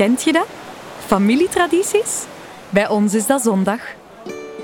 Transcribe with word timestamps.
Kent 0.00 0.22
je 0.22 0.32
dat? 0.32 0.46
Familietradities? 1.06 2.24
Bij 2.70 2.88
ons 2.88 3.14
is 3.14 3.26
dat 3.26 3.42
zondag. 3.42 3.80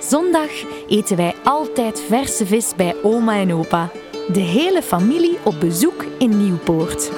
Zondag 0.00 0.50
eten 0.88 1.16
wij 1.16 1.34
altijd 1.44 2.00
verse 2.08 2.46
vis 2.46 2.72
bij 2.76 2.94
oma 3.02 3.36
en 3.36 3.52
opa. 3.52 3.90
De 4.32 4.40
hele 4.40 4.82
familie 4.82 5.38
op 5.42 5.60
bezoek 5.60 6.04
in 6.18 6.44
Nieuwpoort. 6.44 7.10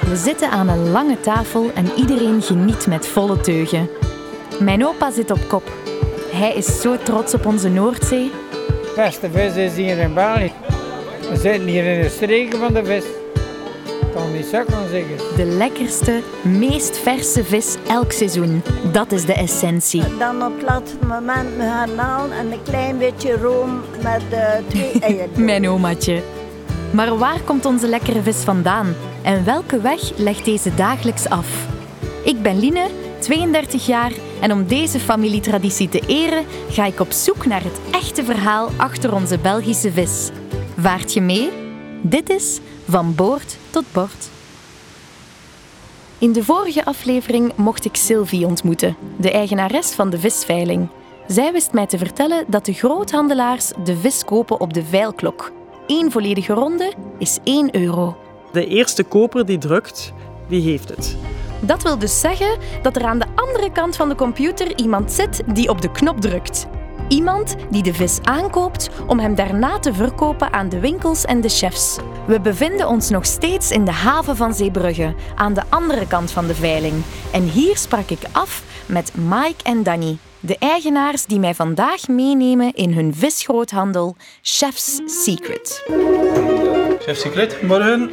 We 0.00 0.16
zitten 0.16 0.50
aan 0.50 0.68
een 0.68 0.90
lange 0.90 1.20
tafel 1.20 1.70
en 1.74 1.86
iedereen 1.96 2.42
geniet 2.42 2.86
met 2.86 3.06
volle 3.06 3.40
teugen. 3.40 3.88
Mijn 4.60 4.86
opa 4.86 5.10
zit 5.10 5.30
op 5.30 5.48
kop. 5.48 5.72
Hij 6.32 6.54
is 6.54 6.80
zo 6.80 6.96
trots 6.96 7.34
op 7.34 7.46
onze 7.46 7.68
Noordzee. 7.68 8.30
beste 8.96 9.30
vis 9.30 9.56
is 9.56 9.76
hier 9.76 9.98
in 9.98 10.14
België. 10.14 10.52
We 11.30 11.36
zitten 11.36 11.66
hier 11.66 11.84
in 11.84 12.02
de 12.02 12.08
streken 12.08 12.58
van 12.58 12.74
de 12.74 12.84
vis. 12.84 13.17
Kan 14.18 14.32
niet 14.32 14.46
zo 14.46 14.64
kan 14.64 14.88
zeggen. 14.90 15.36
De 15.36 15.44
lekkerste, 15.44 16.22
meest 16.42 16.98
verse 16.98 17.44
vis 17.44 17.76
elk 17.88 18.12
seizoen. 18.12 18.62
Dat 18.92 19.12
is 19.12 19.24
de 19.24 19.32
essentie. 19.32 20.02
Dan 20.18 20.44
op 20.44 20.54
het 20.54 20.62
laatste 20.62 20.96
moment 21.06 21.56
me 21.56 21.62
garnalen 21.62 22.32
en 22.32 22.52
een 22.52 22.62
klein 22.62 22.98
beetje 22.98 23.36
room 23.36 23.80
met 24.02 24.22
eh, 24.30 24.52
twee 24.68 24.98
eieren. 25.00 25.44
Mijn 25.44 25.68
omaatje. 25.68 26.22
Maar 26.90 27.18
waar 27.18 27.40
komt 27.44 27.64
onze 27.64 27.88
lekkere 27.88 28.22
vis 28.22 28.36
vandaan? 28.36 28.94
En 29.22 29.44
welke 29.44 29.80
weg 29.80 30.16
legt 30.16 30.44
deze 30.44 30.74
dagelijks 30.74 31.28
af? 31.28 31.66
Ik 32.24 32.42
ben 32.42 32.58
Line, 32.58 32.86
32 33.18 33.86
jaar, 33.86 34.12
en 34.40 34.52
om 34.52 34.66
deze 34.66 35.00
familietraditie 35.00 35.88
te 35.88 36.02
eren 36.06 36.44
ga 36.70 36.86
ik 36.86 37.00
op 37.00 37.10
zoek 37.10 37.46
naar 37.46 37.62
het 37.62 37.80
echte 37.90 38.24
verhaal 38.24 38.70
achter 38.76 39.14
onze 39.14 39.38
Belgische 39.38 39.92
vis. 39.92 40.30
Vaart 40.78 41.12
je 41.12 41.20
mee? 41.20 41.50
Dit 42.02 42.30
is 42.30 42.60
Van 42.90 43.14
Boord 43.14 43.56
tot 43.70 43.84
Bord. 43.92 44.30
In 46.18 46.32
de 46.32 46.44
vorige 46.44 46.84
aflevering 46.84 47.56
mocht 47.56 47.84
ik 47.84 47.96
Sylvie 47.96 48.46
ontmoeten, 48.46 48.96
de 49.16 49.30
eigenares 49.30 49.92
van 49.92 50.10
de 50.10 50.18
visveiling. 50.18 50.88
Zij 51.26 51.52
wist 51.52 51.72
mij 51.72 51.86
te 51.86 51.98
vertellen 51.98 52.44
dat 52.46 52.64
de 52.64 52.72
groothandelaars 52.72 53.72
de 53.84 53.96
vis 53.96 54.24
kopen 54.24 54.60
op 54.60 54.72
de 54.72 54.84
veilklok. 54.84 55.52
Eén 55.86 56.10
volledige 56.10 56.52
ronde 56.52 56.92
is 57.18 57.38
1 57.44 57.76
euro. 57.76 58.16
De 58.52 58.66
eerste 58.66 59.04
koper 59.04 59.46
die 59.46 59.58
drukt, 59.58 60.12
die 60.48 60.62
heeft 60.62 60.88
het. 60.88 61.16
Dat 61.60 61.82
wil 61.82 61.98
dus 61.98 62.20
zeggen 62.20 62.58
dat 62.82 62.96
er 62.96 63.04
aan 63.04 63.18
de 63.18 63.26
andere 63.34 63.72
kant 63.72 63.96
van 63.96 64.08
de 64.08 64.14
computer 64.14 64.78
iemand 64.78 65.12
zit 65.12 65.42
die 65.46 65.68
op 65.68 65.80
de 65.82 65.90
knop 65.90 66.20
drukt. 66.20 66.66
Iemand 67.08 67.56
die 67.70 67.82
de 67.82 67.94
vis 67.94 68.18
aankoopt 68.22 68.88
om 69.06 69.18
hem 69.18 69.34
daarna 69.34 69.78
te 69.78 69.94
verkopen 69.94 70.52
aan 70.52 70.68
de 70.68 70.80
winkels 70.80 71.24
en 71.24 71.40
de 71.40 71.48
chefs. 71.48 71.96
We 72.26 72.40
bevinden 72.40 72.88
ons 72.88 73.08
nog 73.08 73.26
steeds 73.26 73.70
in 73.70 73.84
de 73.84 73.90
haven 73.92 74.36
van 74.36 74.54
Zeebrugge, 74.54 75.14
aan 75.34 75.54
de 75.54 75.62
andere 75.68 76.06
kant 76.06 76.30
van 76.30 76.46
de 76.46 76.54
veiling. 76.54 76.94
En 77.32 77.42
hier 77.42 77.76
sprak 77.76 78.08
ik 78.10 78.18
af 78.32 78.62
met 78.86 79.12
Mike 79.14 79.62
en 79.62 79.82
Danny, 79.82 80.16
de 80.40 80.56
eigenaars 80.58 81.26
die 81.26 81.38
mij 81.38 81.54
vandaag 81.54 82.08
meenemen 82.08 82.74
in 82.74 82.92
hun 82.92 83.14
visgroothandel 83.14 84.16
Chef's 84.42 85.00
Secret. 85.24 85.84
Chef 87.00 87.16
Secret, 87.18 87.62
morgen. 87.62 88.10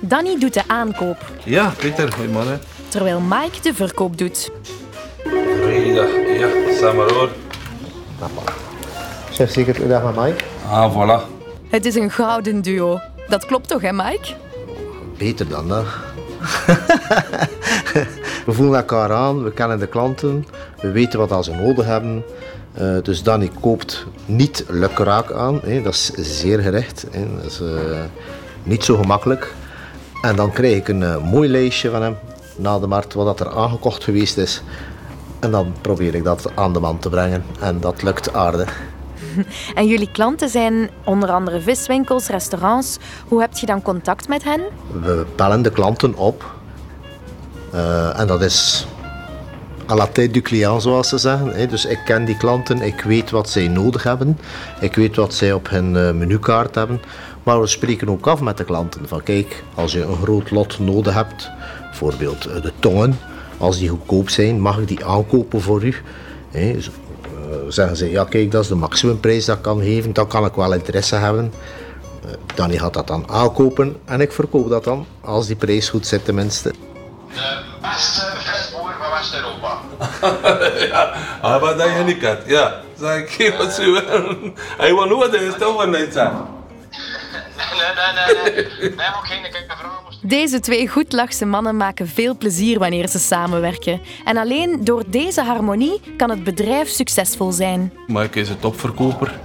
Danny 0.00 0.38
doet 0.38 0.54
de 0.54 0.62
aankoop, 0.66 1.16
Ja, 1.44 1.72
Peter, 1.78 2.12
goedemorgen. 2.12 2.60
terwijl 2.88 3.20
Mike 3.20 3.60
de 3.62 3.74
verkoop 3.74 4.18
doet. 4.18 4.50
Vrijdag, 5.62 6.08
ja, 6.80 6.82
samen 6.82 7.14
hoor. 7.14 7.30
Chef 9.30 9.52
zeker 9.52 9.74
goedendag 9.74 10.14
met 10.14 10.24
Mike. 10.24 10.44
Ah, 10.68 10.92
voilà. 10.92 11.20
Het 11.68 11.84
is 11.84 11.94
een 11.94 12.10
gouden 12.10 12.62
duo. 12.62 13.00
Dat 13.28 13.46
klopt 13.46 13.68
toch, 13.68 13.82
hè, 13.82 13.92
Mike? 13.92 14.34
Beter 15.18 15.48
dan 15.48 15.68
dat. 15.68 15.84
we 18.46 18.52
voelen 18.52 18.78
elkaar 18.78 19.12
aan, 19.12 19.42
we 19.42 19.52
kennen 19.52 19.78
de 19.78 19.86
klanten, 19.86 20.46
we 20.80 20.90
weten 20.90 21.28
wat 21.28 21.44
ze 21.44 21.52
nodig 21.52 21.84
hebben. 21.84 22.24
Eh, 22.72 22.96
dus 23.02 23.22
Danny 23.22 23.50
koopt 23.60 24.06
niet 24.26 24.64
lukraak 24.68 25.32
aan, 25.32 25.60
hè. 25.64 25.82
dat 25.82 25.94
is 25.94 26.10
zeer 26.14 26.58
gerecht. 26.58 27.06
Hè. 27.10 27.26
Dat 27.36 27.44
is 27.44 27.60
eh, 27.60 28.00
niet 28.62 28.84
zo 28.84 28.96
gemakkelijk. 28.96 29.54
En 30.22 30.36
dan 30.36 30.52
krijg 30.52 30.76
ik 30.76 30.88
een 30.88 31.02
eh, 31.02 31.30
mooi 31.30 31.48
lijstje 31.48 31.90
van 31.90 32.02
hem 32.02 32.16
na 32.56 32.78
de 32.78 32.86
markt, 32.86 33.14
wat 33.14 33.26
dat 33.26 33.40
er 33.40 33.56
aangekocht 33.56 34.04
geweest 34.04 34.38
is. 34.38 34.62
En 35.38 35.50
dan 35.50 35.74
probeer 35.80 36.14
ik 36.14 36.24
dat 36.24 36.50
aan 36.54 36.72
de 36.72 36.80
man 36.80 36.98
te 36.98 37.08
brengen. 37.08 37.44
En 37.60 37.80
dat 37.80 38.02
lukt 38.02 38.32
aardig. 38.32 38.80
En 39.74 39.86
jullie 39.86 40.10
klanten 40.10 40.48
zijn 40.48 40.90
onder 41.04 41.30
andere 41.30 41.60
viswinkels, 41.60 42.28
restaurants. 42.28 42.98
Hoe 43.28 43.40
heb 43.40 43.52
je 43.56 43.66
dan 43.66 43.82
contact 43.82 44.28
met 44.28 44.44
hen? 44.44 44.60
We 45.02 45.26
bellen 45.36 45.62
de 45.62 45.70
klanten 45.70 46.14
op. 46.14 46.54
Eh, 47.72 48.20
en 48.20 48.26
dat 48.26 48.42
is 48.42 48.86
à 49.90 49.94
la 49.94 50.06
tête 50.06 50.30
du 50.30 50.40
client, 50.40 50.82
zoals 50.82 51.08
ze 51.08 51.18
zeggen. 51.18 51.68
Dus 51.68 51.84
ik 51.84 52.00
ken 52.04 52.24
die 52.24 52.36
klanten, 52.36 52.82
ik 52.82 53.00
weet 53.00 53.30
wat 53.30 53.50
zij 53.50 53.68
nodig 53.68 54.02
hebben. 54.02 54.38
Ik 54.80 54.94
weet 54.94 55.16
wat 55.16 55.34
zij 55.34 55.52
op 55.52 55.68
hun 55.68 55.96
eh, 55.96 56.10
menukaart 56.10 56.74
hebben. 56.74 57.00
Maar 57.42 57.60
we 57.60 57.66
spreken 57.66 58.08
ook 58.08 58.26
af 58.26 58.40
met 58.40 58.56
de 58.56 58.64
klanten. 58.64 59.08
Van 59.08 59.22
kijk, 59.22 59.64
als 59.74 59.92
je 59.92 60.02
een 60.02 60.16
groot 60.16 60.50
lot 60.50 60.78
nodig 60.78 61.14
hebt, 61.14 61.50
bijvoorbeeld 61.82 62.46
eh, 62.46 62.62
de 62.62 62.72
tongen, 62.78 63.18
als 63.58 63.78
die 63.78 63.88
goedkoop 63.88 64.30
zijn, 64.30 64.60
mag 64.60 64.78
ik 64.78 64.88
die 64.88 65.04
aankopen 65.04 65.62
voor 65.62 65.82
u. 65.82 65.94
Hè. 66.50 66.72
Dus, 66.72 66.86
eh, 66.86 67.56
zeggen 67.68 67.96
ze, 67.96 68.10
ja 68.10 68.24
kijk, 68.24 68.50
dat 68.50 68.62
is 68.62 68.68
de 68.68 68.74
maximumprijs 68.74 69.44
dat 69.44 69.56
ik 69.56 69.62
kan 69.62 69.80
geven, 69.80 70.12
dan 70.12 70.26
kan 70.26 70.44
ik 70.44 70.54
wel 70.54 70.72
interesse 70.72 71.14
hebben. 71.14 71.52
Eh, 72.24 72.30
Danny 72.54 72.78
gaat 72.78 72.94
dat 72.94 73.06
dan 73.06 73.30
aankopen 73.30 73.96
en 74.04 74.20
ik 74.20 74.32
verkoop 74.32 74.68
dat 74.68 74.84
dan, 74.84 75.06
als 75.20 75.46
die 75.46 75.56
prijs 75.56 75.88
goed 75.88 76.06
zit 76.06 76.24
tenminste. 76.24 76.70
de 77.32 77.62
beste 77.80 78.26
visboer 78.36 78.94
van 79.00 79.10
West-Europa. 79.10 79.78
ja, 80.92 81.14
ah, 81.40 81.60
wat 81.60 81.78
dat 81.78 81.88
je 81.96 82.02
niet 82.04 82.18
kent. 82.18 82.38
Ja, 82.46 82.80
zeg 82.98 83.16
ik 83.16 83.30
hier 83.30 83.56
wat 83.56 83.72
ze 83.72 83.82
willen. 83.82 84.54
Hij 84.76 84.94
wil 84.94 85.06
nooit 85.06 85.30
de 85.30 85.52
stel 85.56 85.76
van 85.76 85.90
niet 85.90 86.12
zijn. 86.12 86.32
Nee, 87.56 87.66
nee, 87.80 88.34
nee, 88.34 88.54
nee. 88.54 88.64
nee. 88.64 88.94
Wij 88.96 89.04
hebben 89.04 89.20
ook 89.20 89.26
geen 89.26 89.66
vragen. 89.68 90.05
Deze 90.26 90.60
twee 90.60 90.88
goedlachse 90.88 91.44
mannen 91.44 91.76
maken 91.76 92.08
veel 92.08 92.36
plezier 92.36 92.78
wanneer 92.78 93.08
ze 93.08 93.18
samenwerken. 93.18 94.00
En 94.24 94.36
alleen 94.36 94.84
door 94.84 95.02
deze 95.06 95.42
harmonie 95.42 96.00
kan 96.16 96.30
het 96.30 96.44
bedrijf 96.44 96.88
succesvol 96.88 97.52
zijn. 97.52 97.92
Mike 98.06 98.40
is 98.40 98.48
een 98.48 98.58
topverkoper. 98.58 99.38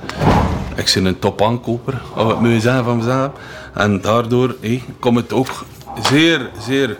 Ik 0.75 0.91
ben 0.93 1.05
een 1.05 1.19
topaankoper, 1.19 2.01
als 2.13 2.25
we 2.25 2.31
het 2.31 2.41
mogen 2.41 2.61
zeggen 2.61 2.83
van 2.83 2.97
mezelf. 2.97 3.31
En 3.73 4.01
daardoor 4.01 4.55
hé, 4.61 4.81
komt 4.99 5.17
het 5.17 5.33
ook 5.33 5.65
zeer, 6.03 6.49
zeer 6.59 6.97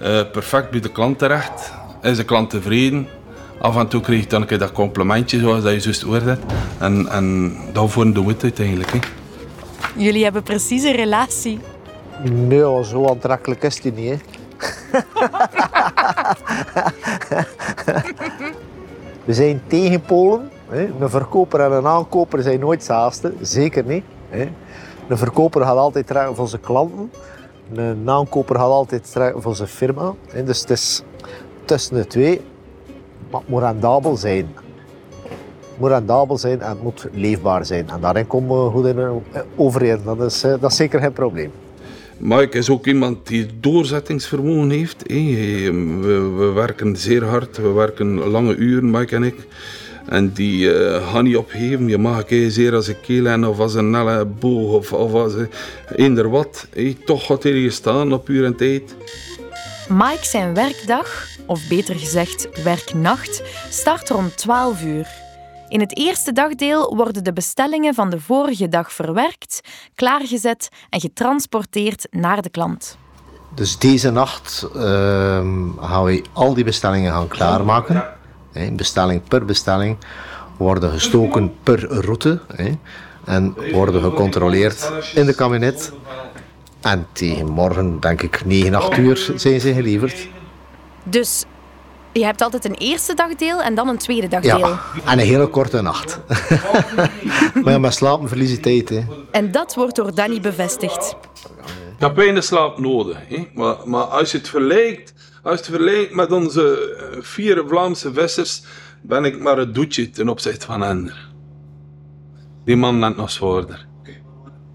eh, 0.00 0.20
perfect 0.32 0.70
bij 0.70 0.80
de 0.80 0.92
klant 0.92 1.18
terecht. 1.18 1.72
Is 2.02 2.16
de 2.16 2.24
klant 2.24 2.50
tevreden. 2.50 3.08
Af 3.58 3.76
en 3.76 3.88
toe 3.88 4.00
krijg 4.00 4.20
je 4.20 4.26
dan 4.26 4.40
een 4.40 4.46
keer 4.46 4.58
dat 4.58 4.72
complimentje, 4.72 5.38
zoals 5.38 5.62
dat 5.62 5.72
je 5.72 5.80
juist 5.80 6.02
hoorde. 6.02 6.38
En, 6.78 7.08
en 7.08 7.56
daarvoor 7.72 8.12
doen 8.12 8.26
we 8.26 8.32
het 8.32 8.42
uiteindelijk. 8.42 8.92
Hè. 8.92 8.98
Jullie 9.96 10.24
hebben 10.24 10.42
precies 10.42 10.82
een 10.82 10.94
relatie. 10.94 11.58
Nee, 12.30 12.84
zo 12.84 13.06
aantrekkelijk 13.06 13.62
is 13.62 13.80
die 13.80 13.92
niet. 13.92 14.22
We 19.24 19.34
zijn 19.34 19.62
tegen 19.66 20.00
Polen. 20.00 20.50
Een 21.00 21.10
verkoper 21.10 21.60
en 21.60 21.72
een 21.72 21.86
aankoper 21.86 22.42
zijn 22.42 22.60
nooit 22.60 22.82
saasten. 22.82 23.36
Zeker 23.40 23.84
niet. 23.84 24.04
Een 25.08 25.18
verkoper 25.18 25.62
gaat 25.62 25.76
altijd 25.76 26.06
trekken 26.06 26.34
voor 26.36 26.48
zijn 26.48 26.60
klanten. 26.60 27.10
Een 27.74 28.10
aankoper 28.10 28.56
gaat 28.56 28.70
altijd 28.70 29.12
trekken 29.12 29.42
voor 29.42 29.56
zijn 29.56 29.68
firma. 29.68 30.14
Dus 30.44 30.60
het 30.60 30.70
is 30.70 31.02
tussen 31.64 31.94
de 31.94 32.06
twee. 32.06 32.40
Maar 33.30 33.40
het 33.40 33.50
moet 33.50 33.62
rendabel 33.62 34.16
zijn. 34.16 34.54
Het 35.60 35.78
moet 35.78 35.90
rendabel 35.90 36.38
zijn 36.38 36.60
en 36.60 36.68
het 36.68 36.82
moet 36.82 37.08
leefbaar 37.12 37.64
zijn. 37.64 37.88
En 37.90 38.00
daarin 38.00 38.26
komen 38.26 38.64
we 38.64 38.70
goed 38.70 38.86
in 38.86 38.98
eh, 38.98 39.10
overeen. 39.56 40.00
Dat 40.04 40.20
is, 40.20 40.42
eh, 40.42 40.50
dat 40.60 40.70
is 40.70 40.76
zeker 40.76 41.00
geen 41.00 41.12
probleem. 41.12 41.52
Mike 42.18 42.58
is 42.58 42.70
ook 42.70 42.86
iemand 42.86 43.26
die 43.26 43.46
doorzettingsvermogen 43.60 44.70
heeft. 44.70 45.02
We, 45.06 46.32
we 46.36 46.52
werken 46.54 46.96
zeer 46.96 47.24
hard, 47.24 47.56
we 47.56 47.72
werken 47.72 48.14
lange 48.14 48.54
uren, 48.54 48.90
Mike 48.90 49.14
en 49.14 49.22
ik. 49.22 49.36
En 50.06 50.32
die 50.32 50.70
gaan 51.00 51.24
niet 51.24 51.36
opgeven. 51.36 51.88
Je 51.88 51.98
mag 51.98 52.30
een 52.30 52.50
zeer 52.50 52.74
als 52.74 52.86
een 52.86 53.00
keel 53.00 53.48
of 53.48 53.58
als 53.58 53.74
een 53.74 53.90
nelle 53.90 54.24
boog 54.24 54.72
of, 54.72 54.92
of 54.92 55.12
als 55.12 55.34
een 55.34 55.50
eender 55.96 56.30
wat. 56.30 56.66
Toch 57.04 57.26
gaat 57.26 57.42
hij 57.42 57.52
hier 57.52 57.72
staan 57.72 58.12
op 58.12 58.28
uur 58.28 58.44
en 58.44 58.56
tijd. 58.56 58.94
Mike 59.88 60.24
zijn 60.26 60.54
werkdag, 60.54 61.26
of 61.46 61.68
beter 61.68 61.94
gezegd 61.94 62.48
werknacht, 62.64 63.42
start 63.70 64.08
rond 64.08 64.36
12 64.36 64.82
uur. 64.82 65.21
In 65.72 65.80
het 65.80 65.96
eerste 65.96 66.32
dagdeel 66.32 66.96
worden 66.96 67.24
de 67.24 67.32
bestellingen 67.32 67.94
van 67.94 68.10
de 68.10 68.20
vorige 68.20 68.68
dag 68.68 68.92
verwerkt, 68.92 69.60
klaargezet 69.94 70.68
en 70.90 71.00
getransporteerd 71.00 72.06
naar 72.10 72.42
de 72.42 72.50
klant. 72.50 72.96
Dus 73.54 73.78
deze 73.78 74.10
nacht 74.10 74.68
ehm, 74.74 75.68
gaan 75.80 76.04
we 76.04 76.22
al 76.32 76.54
die 76.54 76.64
bestellingen 76.64 77.12
gaan 77.12 77.28
klaarmaken. 77.28 78.04
Bestelling 78.72 79.22
per 79.28 79.44
bestelling 79.44 79.96
worden 80.56 80.90
gestoken 80.90 81.54
per 81.62 81.86
route. 81.86 82.40
Hè, 82.54 82.72
en 83.24 83.54
worden 83.72 84.02
gecontroleerd 84.02 84.92
in 85.14 85.26
de 85.26 85.34
kabinet. 85.34 85.92
En 86.80 87.06
tegen 87.12 87.50
morgen, 87.50 88.00
denk 88.00 88.22
ik, 88.22 88.44
9, 88.44 88.74
8 88.74 88.96
uur 88.96 89.32
zijn 89.36 89.60
ze 89.60 89.72
geleverd. 89.72 90.28
Dus 91.04 91.44
je 92.12 92.24
hebt 92.24 92.40
altijd 92.40 92.64
een 92.64 92.74
eerste 92.74 93.14
dagdeel 93.14 93.62
en 93.62 93.74
dan 93.74 93.88
een 93.88 93.98
tweede 93.98 94.28
dagdeel. 94.28 94.58
Ja, 94.58 94.80
en 95.04 95.18
een 95.18 95.26
hele 95.26 95.46
korte 95.46 95.80
nacht. 95.82 96.20
maar 97.62 97.72
ja, 97.72 97.78
met 97.78 97.94
slapen 97.94 98.28
verlies 98.28 98.50
je 98.50 98.60
tijd. 98.60 98.88
Hè. 98.88 99.04
En 99.30 99.52
dat 99.52 99.74
wordt 99.74 99.96
door 99.96 100.14
Danny 100.14 100.40
bevestigd. 100.40 101.16
Ik 101.96 102.08
heb 102.08 102.16
weinig 102.16 102.44
slaap 102.44 102.78
nodig. 102.78 103.18
Hè? 103.28 103.48
Maar, 103.54 103.76
maar 103.84 104.04
als 104.04 104.30
je 104.32 104.38
het 104.38 104.48
vergelijkt, 104.48 105.14
als 105.42 105.52
je 105.52 105.58
het 105.58 105.66
vergelijkt 105.66 106.14
met 106.14 106.32
onze 106.32 106.96
eh, 107.12 107.22
vier 107.22 107.64
Vlaamse 107.66 108.12
vissers, 108.12 108.62
ben 109.02 109.24
ik 109.24 109.38
maar 109.40 109.58
een 109.58 109.72
doetje 109.72 110.10
ten 110.10 110.28
opzichte 110.28 110.66
van 110.66 110.80
hen. 110.80 111.12
Die 112.64 112.76
man 112.76 112.98
net 112.98 113.16
nog 113.16 113.30
zwaarder. 113.30 113.86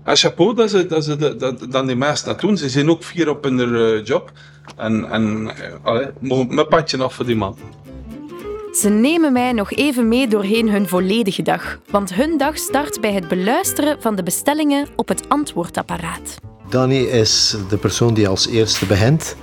En 0.07 0.15
chapeau 0.15 0.53
dat 0.53 0.69
ze, 0.69 0.85
dat 0.85 1.03
ze 1.03 1.15
dat, 1.15 1.39
dat, 1.39 1.71
dat 1.71 1.87
die 1.87 1.95
meesten 1.95 2.27
dat 2.27 2.39
doen. 2.41 2.57
Ze 2.57 2.69
zijn 2.69 2.89
ook 2.89 3.03
vier 3.03 3.29
op 3.29 3.43
hun 3.43 3.75
eh, 3.75 4.05
job. 4.05 4.31
En, 4.75 5.09
en 5.09 5.51
eh, 5.55 5.73
allee, 5.83 6.07
mijn 6.19 6.67
padje 6.67 7.03
af 7.03 7.13
voor 7.13 7.25
die 7.25 7.35
man. 7.35 7.57
Ze 8.73 8.89
nemen 8.89 9.33
mij 9.33 9.51
nog 9.51 9.71
even 9.71 10.07
mee 10.07 10.27
doorheen 10.27 10.69
hun 10.69 10.87
volledige 10.87 11.41
dag. 11.41 11.79
Want 11.89 12.13
hun 12.13 12.37
dag 12.37 12.57
start 12.57 13.01
bij 13.01 13.13
het 13.13 13.27
beluisteren 13.27 14.01
van 14.01 14.15
de 14.15 14.23
bestellingen 14.23 14.87
op 14.95 15.07
het 15.07 15.29
antwoordapparaat. 15.29 16.35
Danny 16.69 17.03
is 17.03 17.55
de 17.69 17.77
persoon 17.77 18.13
die 18.13 18.27
als 18.27 18.47
eerste 18.47 18.85
begint. 18.85 19.35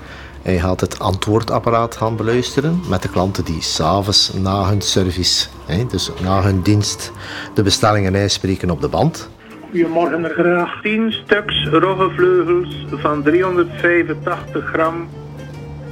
Hij 0.43 0.59
gaat 0.59 0.81
het 0.81 0.99
antwoordapparaat 0.99 1.97
gaan 1.97 2.17
beluisteren 2.17 2.81
met 2.89 3.03
de 3.03 3.09
klanten 3.09 3.45
die 3.45 3.63
s'avonds 3.63 4.33
na 4.33 4.69
hun 4.69 4.81
service, 4.81 5.47
hè, 5.67 5.87
dus 5.87 6.11
na 6.23 6.43
hun 6.43 6.63
dienst, 6.63 7.13
de 7.55 7.63
bestellingen 7.63 8.15
inspreken 8.15 8.71
op 8.71 8.81
de 8.81 8.89
band. 8.89 9.29
Goedemorgen, 9.75 10.25
er 10.25 10.31
graag 10.31 10.83
10 10.83 11.13
stuks 11.13 11.67
roggevleugels 11.69 12.87
van 12.91 13.23
385 13.23 14.65
gram 14.65 15.09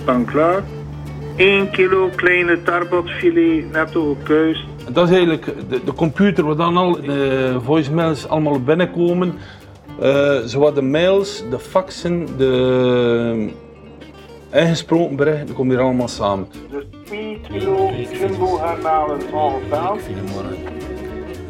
van 0.04 0.24
klaar. 0.24 0.62
1 1.36 1.70
kilo 1.70 2.10
kleine 2.14 2.62
tarbotfilet 2.62 3.72
netto 3.72 4.14
gekuist. 4.14 4.64
Dat 4.92 5.08
is 5.08 5.14
eigenlijk 5.14 5.44
de, 5.68 5.84
de 5.84 5.92
computer 5.94 6.44
waar 6.44 6.56
dan 6.56 6.76
al 6.76 6.92
de 6.92 7.56
voicemails 7.64 8.28
allemaal 8.28 8.62
binnenkomen. 8.62 9.34
Eh 10.00 10.38
zowat 10.44 10.74
de 10.74 10.82
mails, 10.82 11.44
de 11.50 11.58
faxen, 11.58 12.26
de 12.36 13.52
ingesproken 14.52 15.16
berichten, 15.16 15.46
die 15.46 15.54
komen 15.54 15.76
hier 15.76 15.84
allemaal 15.84 16.08
samen. 16.08 16.46
Dus 16.70 16.84
2 17.04 17.40
kilo 17.48 17.90
jumbo 18.20 18.46
garnalen 18.46 19.20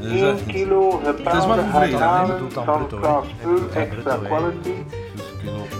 ongedaan. 0.03 0.37
1 0.37 0.47
kilo 0.47 1.01
gepaalde 1.05 1.63
garnalen 1.63 2.53
van 2.53 2.89
Klaas 2.89 3.27
Peul 3.43 3.71
extra 3.75 4.17
quality. 4.17 4.75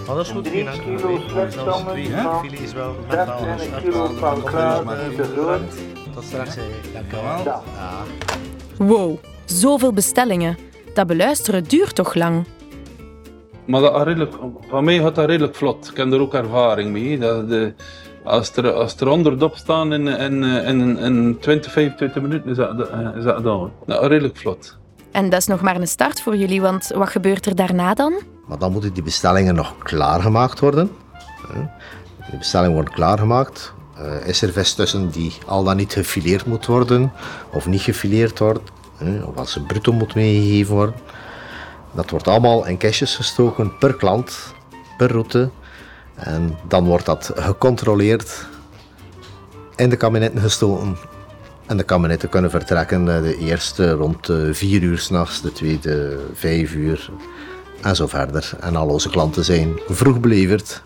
Dat 0.05 0.19
is 0.19 0.29
goed. 0.29 0.43
3 0.43 0.69
kilo 0.85 1.19
sletsangen 1.27 1.75
van 1.75 2.95
30 3.09 3.81
kilo 3.81 4.07
van 4.07 4.39
de. 4.39 5.59
Tot 6.13 6.23
straks. 6.23 6.55
Dankjewel. 6.93 7.63
Wow, 8.77 9.17
zoveel 9.45 9.93
bestellingen. 9.93 10.57
Dat 10.93 11.07
beluisteren 11.07 11.63
duurt 11.63 11.95
toch 11.95 12.13
lang? 12.13 12.45
Maar 13.65 13.81
dat 13.81 13.95
gaat 13.95 14.05
redelijk, 14.05 14.33
van 14.69 14.83
mij 14.83 14.97
gaat 14.97 15.15
dat 15.15 15.25
redelijk 15.25 15.55
vlot. 15.55 15.89
Ik 15.91 15.97
heb 15.97 16.11
er 16.11 16.19
ook 16.19 16.33
ervaring 16.33 16.91
mee. 16.91 17.17
Dat 17.17 17.49
de, 17.49 17.73
als, 18.23 18.55
er, 18.55 18.71
als 18.71 18.95
er 18.95 19.07
honderd 19.07 19.43
op 19.43 19.55
staan 19.55 19.93
in, 19.93 20.07
in, 20.07 20.43
in, 20.43 20.97
in 20.97 21.37
20, 21.39 21.71
25 21.71 22.21
minuten, 22.21 22.49
is 22.49 22.57
dat, 22.57 22.89
is 23.17 23.23
dat. 23.23 23.43
Dat 23.43 23.69
gaat 23.87 24.05
redelijk 24.05 24.37
vlot. 24.37 24.77
En 25.11 25.29
dat 25.29 25.39
is 25.39 25.47
nog 25.47 25.61
maar 25.61 25.75
een 25.75 25.87
start 25.87 26.21
voor 26.21 26.35
jullie, 26.35 26.61
want 26.61 26.91
wat 26.95 27.09
gebeurt 27.09 27.45
er 27.45 27.55
daarna 27.55 27.93
dan? 27.93 28.13
Maar 28.47 28.57
dan 28.57 28.71
moeten 28.71 28.93
die 28.93 29.03
bestellingen 29.03 29.55
nog 29.55 29.77
klaargemaakt 29.77 30.59
worden. 30.59 30.91
hè. 31.47 31.59
Die 32.29 32.37
bestellingen 32.37 32.73
worden 32.73 32.93
klaargemaakt. 32.93 33.73
Eh, 33.97 34.27
is 34.27 34.41
er 34.41 34.51
vis 34.51 34.73
tussen 34.73 35.09
die 35.09 35.33
al 35.45 35.63
dan 35.63 35.77
niet 35.77 35.93
gefileerd 35.93 36.45
moet 36.45 36.65
worden 36.65 37.11
of 37.51 37.67
niet 37.67 37.81
gefileerd 37.81 38.39
wordt, 38.39 38.71
hè, 38.97 39.23
of 39.23 39.37
als 39.37 39.51
ze 39.51 39.61
bruto 39.61 39.91
moet 39.91 40.15
meegegeven 40.15 40.75
worden. 40.75 40.95
Dat 41.91 42.09
wordt 42.09 42.27
allemaal 42.27 42.65
in 42.65 42.77
kistjes 42.77 43.15
gestoken 43.15 43.77
per 43.77 43.95
klant, 43.95 44.53
per 44.97 45.11
route. 45.11 45.49
En 46.15 46.57
dan 46.67 46.85
wordt 46.85 47.05
dat 47.05 47.31
gecontroleerd, 47.35 48.47
in 49.75 49.89
de 49.89 49.95
kabinetten 49.95 50.41
gestoken. 50.41 50.97
En 51.65 51.77
de 51.77 51.83
kabinetten 51.83 52.29
kunnen 52.29 52.51
vertrekken 52.51 53.15
eh, 53.15 53.21
de 53.21 53.37
eerste 53.37 53.91
rond 53.91 54.29
4 54.51 54.81
uur 54.81 54.97
s'nachts, 54.97 55.41
de 55.41 55.51
tweede 55.51 56.19
5 56.33 56.73
uur 56.73 57.09
en 57.81 57.95
zo 57.95 58.07
verder. 58.07 58.51
En 58.59 58.75
al 58.75 58.87
onze 58.87 59.09
klanten 59.09 59.45
zijn 59.45 59.79
vroeg 59.87 60.19
beleverd. 60.19 60.81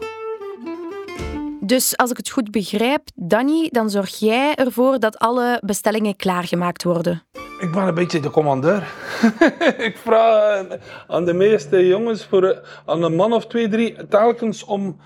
Dus 1.59 1.97
als 1.97 2.11
ik 2.11 2.17
het 2.17 2.29
goed 2.29 2.51
begrijp, 2.51 3.01
Danny, 3.15 3.69
dan 3.71 3.89
zorg 3.89 4.19
jij 4.19 4.55
ervoor 4.55 4.99
dat 4.99 5.17
alle 5.17 5.61
bestellingen 5.65 6.15
klaargemaakt 6.15 6.83
worden. 6.83 7.23
Ik 7.59 7.71
ben 7.71 7.87
een 7.87 7.93
beetje 7.93 8.19
de 8.19 8.29
commandeur. 8.29 8.87
ik 9.87 9.97
vraag 9.97 10.65
aan- 11.07 11.25
de 11.25 11.33
meeste 11.33 11.87
jongens, 11.87 12.25
voor, 12.25 12.61
aan 12.85 13.03
een 13.03 13.15
man 13.15 13.33
of 13.33 13.47
twee, 13.47 13.67
drie, 13.67 14.07
telkens 14.07 14.63
om 14.63 14.97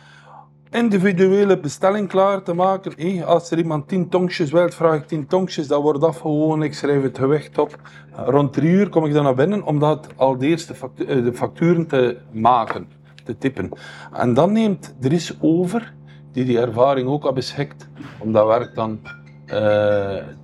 individuele 0.71 1.59
bestelling 1.59 2.07
klaar 2.07 2.43
te 2.43 2.53
maken. 2.53 3.23
Als 3.25 3.51
er 3.51 3.57
iemand 3.57 3.87
tien 3.87 4.09
tongjes 4.09 4.51
wilt, 4.51 4.75
vraag 4.75 4.95
ik 4.95 5.07
tien 5.07 5.27
tongjes. 5.27 5.67
Dat 5.67 5.81
wordt 5.81 6.03
afgewogen, 6.03 6.61
ik 6.61 6.73
schrijf 6.73 7.03
het 7.03 7.17
gewicht 7.17 7.57
op. 7.57 7.75
Rond 8.15 8.53
drie 8.53 8.69
uur 8.71 8.89
kom 8.89 9.05
ik 9.05 9.13
dan 9.13 9.23
naar 9.23 9.35
binnen 9.35 9.63
om 9.63 9.79
dat 9.79 10.07
al 10.15 10.37
de 10.37 10.47
eerste 10.47 10.73
eh, 10.97 11.23
de 11.23 11.33
facturen 11.33 11.87
te 11.87 12.17
maken, 12.31 12.87
te 13.23 13.37
tippen. 13.37 13.69
En 14.13 14.33
dan 14.33 14.51
neemt 14.51 14.95
Dries 14.99 15.37
over, 15.41 15.93
die 16.31 16.45
die 16.45 16.59
ervaring 16.59 17.07
ook 17.07 17.23
al 17.25 17.33
beschikt, 17.33 17.89
om 18.19 18.31
dat 18.31 18.47
werk 18.47 18.75
dan 18.75 18.99
eh, 19.45 19.57